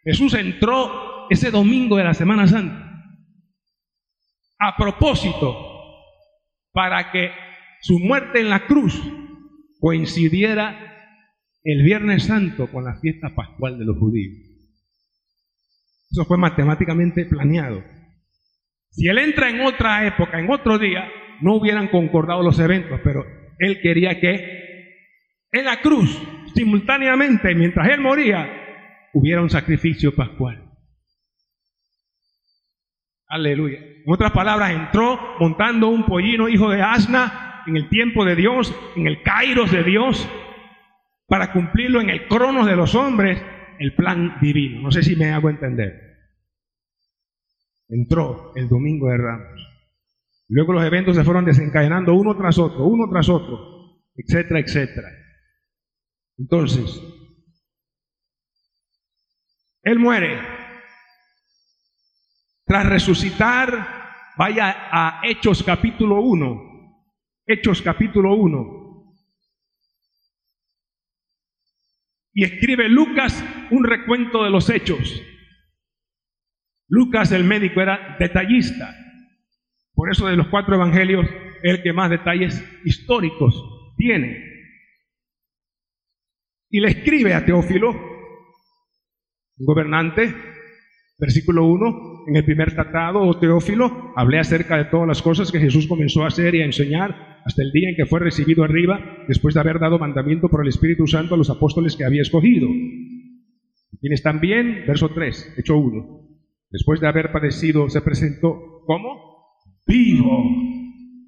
Jesús 0.03 0.33
entró 0.35 1.27
ese 1.29 1.51
domingo 1.51 1.97
de 1.97 2.03
la 2.03 2.13
Semana 2.13 2.47
Santa 2.47 2.85
a 4.59 4.75
propósito 4.77 5.55
para 6.71 7.11
que 7.11 7.31
su 7.81 7.99
muerte 7.99 8.39
en 8.39 8.49
la 8.49 8.65
cruz 8.65 9.01
coincidiera 9.79 10.93
el 11.63 11.83
Viernes 11.83 12.23
Santo 12.23 12.67
con 12.71 12.85
la 12.85 12.95
fiesta 12.99 13.33
pascual 13.35 13.77
de 13.77 13.85
los 13.85 13.97
judíos. 13.97 14.35
Eso 16.11 16.25
fue 16.25 16.37
matemáticamente 16.37 17.25
planeado. 17.25 17.83
Si 18.95 19.09
él 19.09 19.17
entra 19.17 19.49
en 19.49 19.59
otra 19.59 20.07
época, 20.07 20.39
en 20.39 20.49
otro 20.49 20.79
día, 20.79 21.11
no 21.41 21.55
hubieran 21.55 21.89
concordado 21.89 22.41
los 22.41 22.57
eventos, 22.59 23.01
pero 23.03 23.25
él 23.59 23.81
quería 23.81 24.21
que 24.21 24.65
en 25.51 25.65
la 25.65 25.81
cruz, 25.81 26.17
simultáneamente, 26.55 27.53
mientras 27.55 27.89
él 27.89 27.99
moría, 27.99 28.49
hubiera 29.13 29.41
un 29.41 29.49
sacrificio 29.49 30.15
pascual. 30.15 30.63
Aleluya. 33.27 33.79
En 33.79 34.13
otras 34.13 34.31
palabras, 34.31 34.71
entró 34.71 35.19
montando 35.41 35.89
un 35.89 36.05
pollino 36.05 36.47
hijo 36.47 36.69
de 36.69 36.81
asna 36.81 37.63
en 37.67 37.75
el 37.75 37.89
tiempo 37.89 38.23
de 38.23 38.37
Dios, 38.37 38.73
en 38.95 39.07
el 39.07 39.21
kairos 39.23 39.71
de 39.71 39.83
Dios, 39.83 40.29
para 41.27 41.51
cumplirlo 41.51 41.99
en 41.99 42.11
el 42.11 42.27
cronos 42.27 42.65
de 42.65 42.77
los 42.77 42.95
hombres, 42.95 43.43
el 43.77 43.93
plan 43.93 44.37
divino. 44.39 44.81
No 44.81 44.91
sé 44.91 45.03
si 45.03 45.17
me 45.17 45.33
hago 45.33 45.49
entender 45.49 46.04
entró 47.89 48.53
el 48.55 48.67
domingo 48.67 49.09
de 49.09 49.17
Ramos. 49.17 49.75
Luego 50.47 50.73
los 50.73 50.85
eventos 50.85 51.15
se 51.15 51.23
fueron 51.23 51.45
desencadenando 51.45 52.13
uno 52.13 52.37
tras 52.37 52.57
otro, 52.59 52.85
uno 52.85 53.09
tras 53.09 53.29
otro, 53.29 54.03
etcétera, 54.15 54.59
etcétera. 54.59 55.09
Entonces, 56.37 57.01
Él 59.81 59.99
muere. 59.99 60.39
Tras 62.65 62.87
resucitar, 62.87 64.33
vaya 64.37 64.87
a 64.91 65.21
Hechos 65.23 65.63
capítulo 65.63 66.21
1. 66.21 66.75
Hechos 67.47 67.81
capítulo 67.81 68.35
1. 68.35 68.85
Y 72.33 72.43
escribe 72.43 72.89
Lucas 72.89 73.43
un 73.71 73.83
recuento 73.83 74.43
de 74.43 74.49
los 74.49 74.69
hechos. 74.69 75.21
Lucas 76.87 77.31
el 77.31 77.43
médico 77.43 77.81
era 77.81 78.15
detallista. 78.19 78.95
Por 79.93 80.11
eso 80.11 80.27
de 80.27 80.35
los 80.35 80.47
cuatro 80.47 80.75
evangelios, 80.75 81.25
el 81.63 81.81
que 81.81 81.93
más 81.93 82.09
detalles 82.09 82.63
históricos 82.83 83.55
tiene. 83.97 84.43
Y 86.69 86.79
le 86.81 86.89
escribe 86.89 87.33
a 87.33 87.45
Teófilo, 87.45 87.91
un 87.91 89.65
gobernante, 89.65 90.35
versículo 91.17 91.65
1, 91.65 92.25
en 92.27 92.35
el 92.35 92.43
primer 92.43 92.73
tratado, 92.73 93.21
oh 93.21 93.39
Teófilo, 93.39 94.13
hablé 94.15 94.39
acerca 94.39 94.77
de 94.77 94.85
todas 94.85 95.07
las 95.07 95.21
cosas 95.21 95.51
que 95.51 95.59
Jesús 95.59 95.87
comenzó 95.87 96.23
a 96.23 96.27
hacer 96.27 96.53
y 96.55 96.61
a 96.61 96.65
enseñar 96.65 97.39
hasta 97.45 97.61
el 97.61 97.71
día 97.71 97.89
en 97.89 97.95
que 97.95 98.05
fue 98.05 98.19
recibido 98.19 98.63
arriba, 98.63 98.99
después 99.27 99.53
de 99.53 99.61
haber 99.61 99.79
dado 99.79 99.97
mandamiento 99.97 100.49
por 100.49 100.61
el 100.61 100.69
Espíritu 100.69 101.07
Santo 101.07 101.35
a 101.35 101.37
los 101.37 101.49
apóstoles 101.49 101.95
que 101.95 102.03
había 102.03 102.23
escogido. 102.23 102.67
Tienes 104.01 104.21
también, 104.21 104.83
verso 104.85 105.09
3, 105.09 105.55
hecho 105.57 105.77
1 105.77 106.24
después 106.69 106.99
de 106.99 107.07
haber 107.07 107.31
padecido, 107.31 107.89
se 107.89 108.01
presentó 108.01 108.83
como 108.85 109.35
vivo 109.87 110.43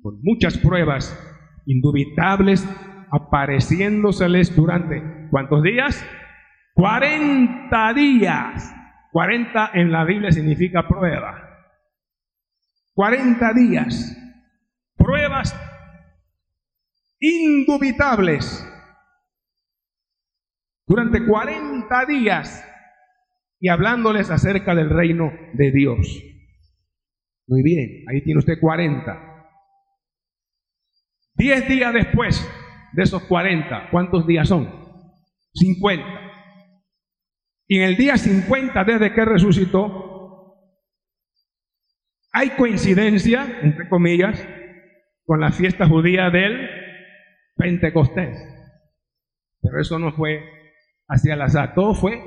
con 0.01 0.19
muchas 0.21 0.57
pruebas 0.57 1.17
indubitables, 1.65 2.67
apareciéndoseles 3.11 4.55
durante 4.55 5.27
¿cuántos 5.29 5.63
días? 5.63 6.05
40 6.73 7.93
días. 7.93 8.73
40 9.11 9.71
en 9.73 9.91
la 9.91 10.03
Biblia 10.05 10.31
significa 10.31 10.87
prueba. 10.87 11.43
40 12.93 13.53
días. 13.53 14.17
Pruebas 14.95 15.55
indubitables. 17.19 18.63
Durante 20.85 21.25
40 21.25 22.05
días 22.05 22.66
y 23.59 23.69
hablándoles 23.69 24.29
acerca 24.29 24.75
del 24.75 24.89
reino 24.89 25.31
de 25.53 25.71
Dios. 25.71 26.23
Muy 27.47 27.63
bien, 27.63 28.03
ahí 28.07 28.21
tiene 28.21 28.39
usted 28.39 28.59
40. 28.59 29.27
Diez 31.35 31.67
días 31.67 31.93
después 31.93 32.47
de 32.93 33.03
esos 33.03 33.23
40, 33.23 33.89
¿cuántos 33.91 34.27
días 34.27 34.47
son? 34.49 34.69
50. 35.53 36.05
Y 37.67 37.77
en 37.77 37.83
el 37.83 37.97
día 37.97 38.17
50 38.17 38.83
desde 38.83 39.13
que 39.13 39.25
resucitó, 39.25 40.07
hay 42.31 42.51
coincidencia, 42.51 43.59
entre 43.61 43.89
comillas, 43.89 44.45
con 45.25 45.39
la 45.39 45.51
fiesta 45.51 45.87
judía 45.87 46.29
del 46.29 46.69
Pentecostés. 47.55 48.37
Pero 49.61 49.81
eso 49.81 49.99
no 49.99 50.11
fue 50.13 50.43
hacia 51.07 51.33
el 51.33 51.41
azar, 51.41 51.73
todo 51.73 51.93
fue 51.93 52.21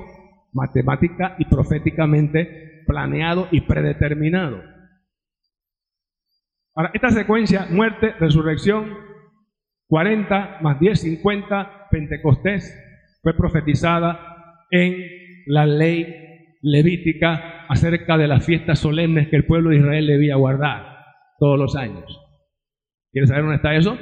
matemática 0.53 1.35
y 1.39 1.45
proféticamente 1.45 2.83
planeado 2.85 3.47
y 3.51 3.61
predeterminado. 3.61 4.61
Ahora, 6.75 6.91
esta 6.93 7.09
secuencia, 7.09 7.67
muerte, 7.69 8.13
resurrección, 8.19 8.97
40 9.87 10.59
más 10.61 10.79
10, 10.79 11.01
50, 11.01 11.87
Pentecostés, 11.91 12.73
fue 13.21 13.35
profetizada 13.35 14.65
en 14.71 14.95
la 15.47 15.65
ley 15.65 16.57
levítica 16.61 17.65
acerca 17.67 18.17
de 18.17 18.27
las 18.27 18.45
fiestas 18.45 18.79
solemnes 18.79 19.27
que 19.29 19.35
el 19.35 19.45
pueblo 19.45 19.69
de 19.69 19.77
Israel 19.77 20.07
debía 20.07 20.35
guardar 20.35 20.97
todos 21.39 21.59
los 21.59 21.75
años. 21.75 22.19
¿Quieres 23.11 23.29
saber 23.29 23.43
dónde 23.43 23.57
está 23.57 23.75
eso? 23.75 23.97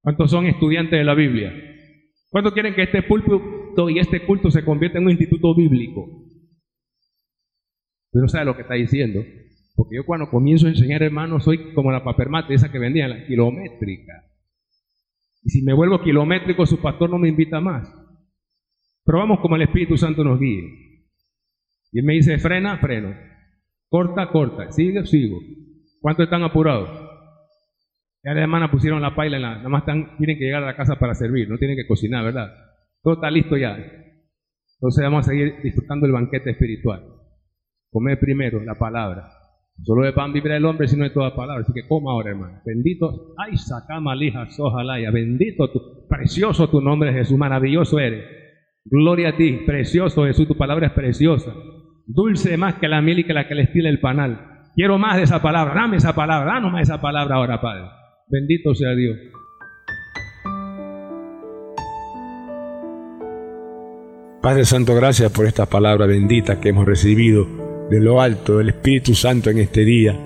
¿Cuántos 0.00 0.30
son 0.30 0.46
estudiantes 0.46 0.98
de 0.98 1.04
la 1.04 1.14
Biblia? 1.14 1.52
¿Cuántos 2.30 2.54
quieren 2.54 2.74
que 2.74 2.84
este 2.84 3.02
púlpito 3.02 3.61
y 3.90 3.98
este 3.98 4.24
culto 4.26 4.50
se 4.50 4.64
convierta 4.64 4.98
en 4.98 5.04
un 5.04 5.10
instituto 5.10 5.54
bíblico? 5.54 6.02
Usted 8.06 8.20
no 8.20 8.28
sabe 8.28 8.44
lo 8.44 8.56
que 8.56 8.62
está 8.62 8.74
diciendo. 8.74 9.20
Porque 9.74 9.96
yo 9.96 10.04
cuando 10.04 10.28
comienzo 10.28 10.66
a 10.66 10.70
enseñar, 10.70 11.02
hermano, 11.02 11.40
soy 11.40 11.72
como 11.72 11.90
la 11.90 12.04
papermate, 12.04 12.54
esa 12.54 12.70
que 12.70 12.78
vendía, 12.78 13.08
la 13.08 13.26
kilométrica. 13.26 14.12
Y 15.42 15.50
si 15.50 15.62
me 15.62 15.72
vuelvo 15.72 16.02
kilométrico, 16.02 16.66
su 16.66 16.80
pastor 16.80 17.10
no 17.10 17.18
me 17.18 17.28
invita 17.28 17.60
más. 17.60 17.88
Pero 19.04 19.18
vamos 19.18 19.40
como 19.40 19.56
el 19.56 19.62
Espíritu 19.62 19.96
Santo 19.96 20.22
nos 20.22 20.38
guíe. 20.38 20.62
Y 21.92 21.98
él 21.98 22.04
me 22.04 22.14
dice, 22.14 22.38
frena, 22.38 22.78
freno. 22.78 23.14
Corta, 23.88 24.28
corta. 24.30 24.70
Sigue, 24.70 25.04
sigo. 25.06 25.38
¿Cuántos 26.00 26.24
están 26.24 26.42
apurados? 26.42 26.90
Ya 28.24 28.34
la 28.34 28.42
hermana 28.42 28.70
pusieron 28.70 29.02
la 29.02 29.16
paila, 29.16 29.38
nada 29.38 29.68
más 29.68 29.84
tienen 29.84 30.38
que 30.38 30.44
llegar 30.44 30.62
a 30.62 30.66
la 30.66 30.76
casa 30.76 30.96
para 30.96 31.14
servir, 31.14 31.48
no 31.48 31.58
tienen 31.58 31.76
que 31.76 31.88
cocinar, 31.88 32.24
¿verdad? 32.24 32.52
Todo 33.02 33.14
está 33.14 33.30
listo 33.30 33.56
ya. 33.56 33.76
Entonces 33.76 35.04
vamos 35.04 35.26
a 35.26 35.30
seguir 35.30 35.54
disfrutando 35.62 36.06
el 36.06 36.12
banquete 36.12 36.50
espiritual. 36.50 37.04
Comer 37.90 38.18
primero 38.18 38.62
la 38.64 38.74
palabra. 38.74 39.28
Solo 39.82 40.04
de 40.04 40.12
pan 40.12 40.32
vivirá 40.32 40.56
el 40.56 40.64
hombre, 40.64 40.86
sino 40.86 41.04
de 41.04 41.10
toda 41.10 41.34
palabra. 41.34 41.62
Así 41.62 41.72
que 41.72 41.86
coma 41.88 42.12
ahora, 42.12 42.30
hermano. 42.30 42.60
Bendito, 42.64 43.34
ay, 43.36 43.56
sacama 43.56 44.14
lija, 44.14 44.48
sojalaya. 44.50 45.10
Bendito 45.10 45.70
tu, 45.70 46.06
precioso 46.08 46.68
tu 46.68 46.80
nombre, 46.80 47.12
Jesús. 47.12 47.36
Maravilloso 47.36 47.98
eres. 47.98 48.24
Gloria 48.84 49.30
a 49.30 49.36
ti, 49.36 49.60
precioso 49.66 50.24
Jesús. 50.24 50.46
Tu 50.46 50.56
palabra 50.56 50.88
es 50.88 50.92
preciosa. 50.92 51.52
Dulce 52.06 52.56
más 52.56 52.74
que 52.74 52.88
la 52.88 53.00
miel 53.02 53.20
y 53.20 53.24
que 53.24 53.34
la 53.34 53.48
que 53.48 53.54
le 53.54 53.62
estila 53.62 53.88
el 53.88 54.00
panal. 54.00 54.68
Quiero 54.74 54.98
más 54.98 55.16
de 55.16 55.24
esa 55.24 55.42
palabra. 55.42 55.74
Dame 55.74 55.96
esa 55.96 56.14
palabra. 56.14 56.54
Danos 56.54 56.72
más 56.72 56.82
esa 56.82 57.00
palabra 57.00 57.36
ahora, 57.36 57.60
Padre. 57.60 57.84
Bendito 58.28 58.74
sea 58.74 58.94
Dios. 58.94 59.18
Padre 64.42 64.64
Santo, 64.64 64.96
gracias 64.96 65.30
por 65.30 65.46
esta 65.46 65.66
palabra 65.66 66.04
bendita 66.04 66.58
que 66.58 66.70
hemos 66.70 66.84
recibido 66.84 67.46
de 67.88 68.00
lo 68.00 68.20
alto 68.20 68.58
del 68.58 68.70
Espíritu 68.70 69.14
Santo 69.14 69.50
en 69.50 69.58
este 69.58 69.84
día. 69.84 70.18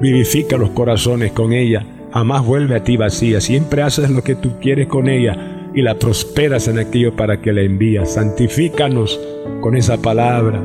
Vivifica 0.00 0.56
los 0.56 0.70
corazones 0.70 1.32
con 1.32 1.52
ella, 1.52 1.84
jamás 2.12 2.46
vuelve 2.46 2.76
a 2.76 2.84
ti 2.84 2.96
vacía, 2.96 3.40
siempre 3.40 3.82
haces 3.82 4.10
lo 4.10 4.22
que 4.22 4.36
tú 4.36 4.60
quieres 4.60 4.86
con 4.86 5.08
ella 5.08 5.70
y 5.74 5.82
la 5.82 5.96
prosperas 5.96 6.68
en 6.68 6.78
aquello 6.78 7.16
para 7.16 7.40
que 7.40 7.52
la 7.52 7.62
envías. 7.62 8.14
Santifícanos 8.14 9.20
con 9.60 9.76
esa 9.76 10.00
palabra, 10.00 10.62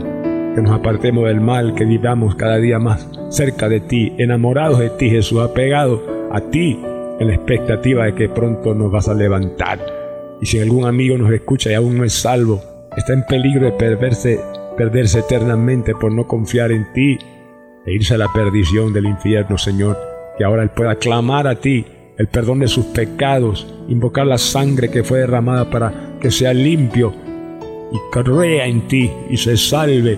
que 0.53 0.61
nos 0.61 0.71
apartemos 0.71 1.25
del 1.25 1.41
mal, 1.41 1.73
que 1.73 1.85
vivamos 1.85 2.35
cada 2.35 2.57
día 2.57 2.77
más 2.77 3.09
cerca 3.29 3.69
de 3.69 3.79
ti, 3.79 4.13
enamorados 4.19 4.77
de 4.77 4.91
ti, 4.91 5.09
Jesús, 5.09 5.41
apegados 5.41 5.99
a 6.31 6.41
ti, 6.41 6.79
en 7.19 7.27
la 7.27 7.33
expectativa 7.33 8.05
de 8.05 8.13
que 8.13 8.29
pronto 8.29 8.75
nos 8.75 8.91
vas 8.91 9.09
a 9.09 9.15
levantar. 9.15 10.04
Y 10.41 10.45
si 10.45 10.59
algún 10.59 10.85
amigo 10.85 11.17
nos 11.17 11.31
escucha 11.31 11.71
y 11.71 11.73
aún 11.73 11.97
no 11.97 12.03
es 12.03 12.13
salvo, 12.13 12.61
está 12.95 13.13
en 13.13 13.25
peligro 13.25 13.65
de 13.65 13.71
perderse, 13.73 14.39
perderse 14.77 15.19
eternamente 15.19 15.93
por 15.95 16.11
no 16.11 16.27
confiar 16.27 16.71
en 16.71 16.91
ti 16.93 17.17
e 17.85 17.93
irse 17.93 18.15
a 18.15 18.17
la 18.17 18.31
perdición 18.33 18.93
del 18.93 19.05
infierno, 19.05 19.57
Señor, 19.57 19.97
que 20.37 20.43
ahora 20.43 20.63
Él 20.63 20.69
pueda 20.69 20.95
clamar 20.95 21.47
a 21.47 21.55
ti 21.55 21.85
el 22.17 22.27
perdón 22.27 22.59
de 22.59 22.67
sus 22.67 22.85
pecados, 22.85 23.67
invocar 23.87 24.25
la 24.25 24.37
sangre 24.37 24.89
que 24.89 25.03
fue 25.03 25.19
derramada 25.19 25.69
para 25.69 26.17
que 26.19 26.31
sea 26.31 26.53
limpio 26.53 27.13
y 27.91 27.97
crea 28.11 28.65
en 28.65 28.87
ti 28.87 29.11
y 29.29 29.37
se 29.37 29.57
salve 29.57 30.17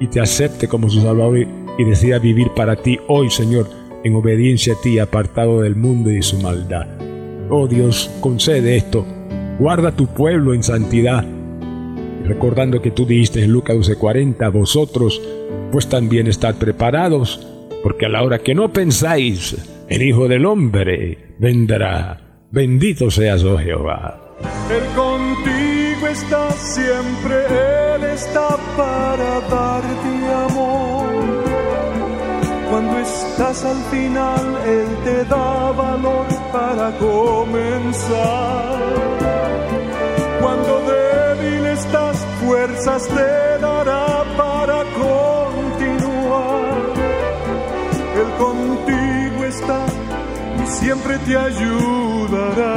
y 0.00 0.06
te 0.06 0.20
acepte 0.20 0.68
como 0.68 0.88
su 0.88 1.00
Salvador 1.00 1.38
y 1.78 1.84
decida 1.84 2.18
vivir 2.18 2.50
para 2.56 2.76
ti 2.76 2.98
hoy, 3.08 3.30
Señor, 3.30 3.68
en 4.04 4.14
obediencia 4.14 4.74
a 4.74 4.80
ti, 4.80 4.98
apartado 4.98 5.60
del 5.60 5.76
mundo 5.76 6.10
y 6.10 6.16
de 6.16 6.22
su 6.22 6.38
maldad. 6.38 6.86
Oh 7.50 7.66
Dios, 7.66 8.10
concede 8.20 8.76
esto. 8.76 9.04
Guarda 9.58 9.90
tu 9.90 10.06
pueblo 10.06 10.54
en 10.54 10.62
santidad. 10.62 11.24
Recordando 12.24 12.80
que 12.80 12.92
tú 12.92 13.06
dijiste 13.06 13.42
en 13.42 13.52
Lucas 13.52 13.76
12:40, 13.76 14.52
vosotros 14.52 15.20
pues 15.72 15.88
también 15.88 16.28
estad 16.28 16.54
preparados, 16.54 17.44
porque 17.82 18.06
a 18.06 18.08
la 18.08 18.22
hora 18.22 18.38
que 18.38 18.54
no 18.54 18.72
pensáis, 18.72 19.56
el 19.88 20.02
Hijo 20.02 20.28
del 20.28 20.46
Hombre 20.46 21.34
vendrá. 21.38 22.20
Bendito 22.50 23.10
seas, 23.10 23.42
oh 23.42 23.58
Jehová. 23.58 24.36
Él 24.70 24.84
contigo 24.94 26.06
está 26.06 26.50
siempre, 26.52 27.34
Él 27.96 28.04
está 28.04 28.56
para 28.76 29.40
darte 29.50 30.08
amor. 30.46 31.08
Cuando 32.70 32.98
estás 32.98 33.64
al 33.64 33.82
final, 33.90 34.58
Él 34.66 34.86
te 35.04 35.24
da 35.24 35.72
valor 35.72 36.26
para 36.52 36.96
comenzar. 36.98 38.78
Cuando 40.48 40.80
débil 40.80 41.66
estás, 41.66 42.16
fuerzas 42.42 43.06
te 43.06 43.58
dará 43.60 44.24
para 44.34 44.82
continuar. 45.04 46.64
Él 48.16 48.30
contigo 48.38 49.44
está 49.44 49.84
y 50.64 50.66
siempre 50.68 51.18
te 51.18 51.36
ayudará. 51.36 52.76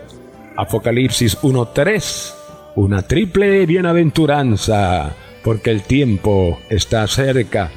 Apocalipsis 0.56 1.40
1.3, 1.40 2.34
una 2.74 3.02
triple 3.02 3.64
bienaventuranza, 3.64 5.14
porque 5.44 5.70
el 5.70 5.82
tiempo 5.82 6.58
está 6.68 7.06
cerca. 7.06 7.70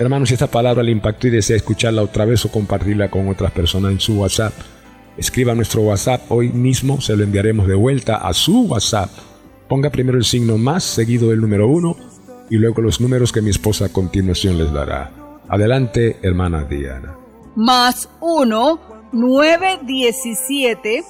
Hermanos, 0.00 0.30
si 0.30 0.34
esta 0.34 0.48
palabra 0.48 0.82
le 0.82 0.90
impactó 0.90 1.28
y 1.28 1.30
desea 1.30 1.54
escucharla 1.54 2.02
otra 2.02 2.24
vez 2.24 2.44
o 2.44 2.50
compartirla 2.50 3.08
con 3.08 3.28
otras 3.28 3.52
personas 3.52 3.92
en 3.92 4.00
su 4.00 4.18
WhatsApp, 4.18 4.54
escriba 5.16 5.54
nuestro 5.54 5.82
WhatsApp 5.82 6.22
hoy 6.28 6.48
mismo, 6.48 7.00
se 7.00 7.14
lo 7.14 7.22
enviaremos 7.22 7.68
de 7.68 7.76
vuelta 7.76 8.16
a 8.16 8.34
su 8.34 8.62
WhatsApp. 8.62 9.10
Ponga 9.72 9.88
primero 9.88 10.18
el 10.18 10.24
signo 10.24 10.58
más, 10.58 10.84
seguido 10.84 11.30
del 11.30 11.40
número 11.40 11.66
uno, 11.66 11.96
y 12.50 12.56
luego 12.56 12.82
los 12.82 13.00
números 13.00 13.32
que 13.32 13.40
mi 13.40 13.48
esposa 13.48 13.86
a 13.86 13.88
continuación 13.88 14.58
les 14.58 14.70
dará. 14.70 15.10
Adelante, 15.48 16.18
hermana 16.20 16.64
Diana. 16.64 17.16
Más 17.56 18.10
1 18.20 18.80
917 19.12 21.04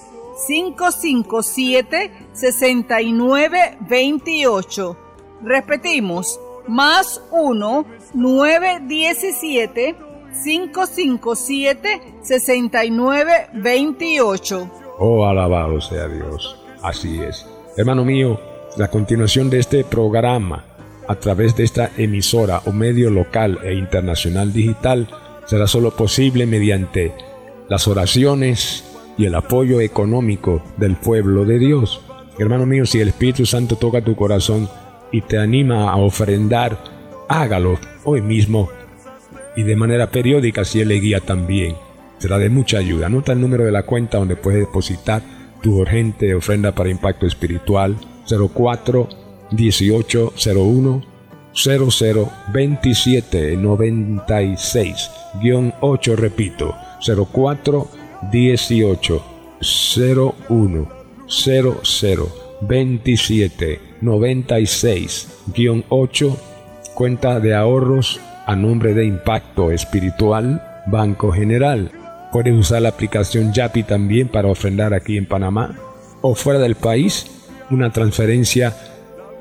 557 0.46 2.12
6928. 2.34 4.96
Repetimos, 5.42 6.38
más 6.68 7.20
1 7.32 7.84
917 8.14 9.96
557 10.44 12.00
6928. 12.22 14.70
Oh, 15.00 15.26
alabado 15.26 15.80
sea 15.80 16.06
Dios. 16.06 16.56
Así 16.80 17.20
es. 17.20 17.44
Hermano 17.76 18.04
mío, 18.04 18.38
la 18.76 18.88
continuación 18.88 19.50
de 19.50 19.58
este 19.58 19.84
programa 19.84 20.64
a 21.06 21.16
través 21.16 21.54
de 21.56 21.64
esta 21.64 21.90
emisora 21.98 22.62
o 22.64 22.72
medio 22.72 23.10
local 23.10 23.58
e 23.62 23.74
internacional 23.74 24.52
digital 24.52 25.08
será 25.46 25.66
solo 25.66 25.94
posible 25.94 26.46
mediante 26.46 27.12
las 27.68 27.86
oraciones 27.86 28.84
y 29.18 29.26
el 29.26 29.34
apoyo 29.34 29.80
económico 29.80 30.62
del 30.78 30.96
pueblo 30.96 31.44
de 31.44 31.58
Dios. 31.58 32.00
Hermano 32.38 32.64
mío, 32.64 32.86
si 32.86 33.00
el 33.00 33.08
Espíritu 33.08 33.44
Santo 33.44 33.76
toca 33.76 34.00
tu 34.00 34.16
corazón 34.16 34.68
y 35.10 35.20
te 35.20 35.36
anima 35.36 35.90
a 35.90 35.96
ofrendar, 35.96 36.78
hágalo 37.28 37.78
hoy 38.04 38.22
mismo 38.22 38.70
y 39.54 39.64
de 39.64 39.76
manera 39.76 40.10
periódica 40.10 40.64
si 40.64 40.80
Él 40.80 40.88
le 40.88 41.00
guía 41.00 41.20
también. 41.20 41.76
Será 42.16 42.38
de 42.38 42.48
mucha 42.48 42.78
ayuda. 42.78 43.06
Anota 43.06 43.32
el 43.32 43.40
número 43.40 43.64
de 43.64 43.72
la 43.72 43.82
cuenta 43.82 44.16
donde 44.16 44.36
puedes 44.36 44.60
depositar 44.60 45.22
tu 45.60 45.76
urgente 45.78 46.34
ofrenda 46.34 46.72
para 46.72 46.88
impacto 46.88 47.26
espiritual 47.26 47.96
04 48.26 49.08
1801 49.50 51.02
00 51.54 52.30
27 52.52 53.56
96 53.56 55.10
8 55.80 56.16
repito 56.16 56.74
04 57.00 57.88
18 58.30 59.22
01 60.48 60.88
00 61.28 62.28
27 62.62 63.80
96 64.00 65.28
8 65.88 66.36
cuenta 66.94 67.40
de 67.40 67.54
ahorros 67.54 68.20
a 68.46 68.56
nombre 68.56 68.94
de 68.94 69.04
Impacto 69.04 69.70
Espiritual 69.70 70.62
Banco 70.86 71.32
General. 71.32 71.90
Puedes 72.32 72.54
usar 72.54 72.82
la 72.82 72.88
aplicación 72.88 73.52
Yapi 73.52 73.82
también 73.82 74.28
para 74.28 74.48
ofrendar 74.48 74.94
aquí 74.94 75.16
en 75.16 75.26
Panamá 75.26 75.76
o 76.22 76.34
fuera 76.34 76.58
del 76.58 76.74
país 76.74 77.26
una 77.72 77.90
transferencia 77.90 78.76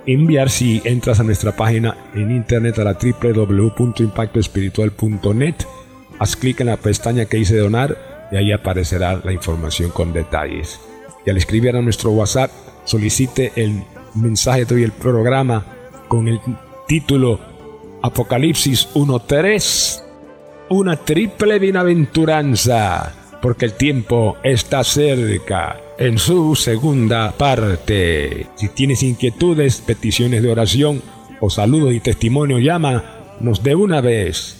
enviar 0.05 0.49
si 0.49 0.81
entras 0.83 1.19
a 1.19 1.23
nuestra 1.23 1.55
página 1.55 1.95
en 2.15 2.31
internet 2.31 2.79
a 2.79 2.83
la 2.83 2.97
www.impactoespiritual.net 2.97 5.55
haz 6.19 6.35
clic 6.35 6.59
en 6.61 6.67
la 6.67 6.77
pestaña 6.77 7.25
que 7.25 7.37
dice 7.37 7.57
donar 7.57 8.29
y 8.31 8.37
ahí 8.37 8.51
aparecerá 8.51 9.21
la 9.23 9.33
información 9.33 9.91
con 9.91 10.13
detalles. 10.13 10.79
Y 11.25 11.29
al 11.29 11.37
escribir 11.37 11.75
a 11.75 11.81
nuestro 11.81 12.11
whatsapp 12.11 12.49
solicite 12.85 13.51
el 13.55 13.83
mensaje 14.15 14.65
de 14.65 14.75
hoy 14.75 14.83
el 14.83 14.91
programa 14.91 15.65
con 16.07 16.27
el 16.27 16.39
título 16.87 17.39
Apocalipsis 18.01 18.89
1.3 18.95 20.03
una 20.69 20.95
triple 20.95 21.59
bienaventuranza 21.59 23.20
porque 23.41 23.65
el 23.65 23.73
tiempo 23.73 24.37
está 24.43 24.83
cerca 24.83 25.79
en 25.97 26.19
su 26.19 26.55
segunda 26.55 27.31
parte. 27.31 28.47
Si 28.55 28.69
tienes 28.69 29.03
inquietudes, 29.03 29.81
peticiones 29.81 30.41
de 30.43 30.51
oración 30.51 31.01
o 31.39 31.49
saludos 31.49 31.93
y 31.93 31.99
testimonio, 31.99 32.59
llámanos 32.59 33.63
de 33.63 33.75
una 33.75 33.99
vez. 34.01 34.57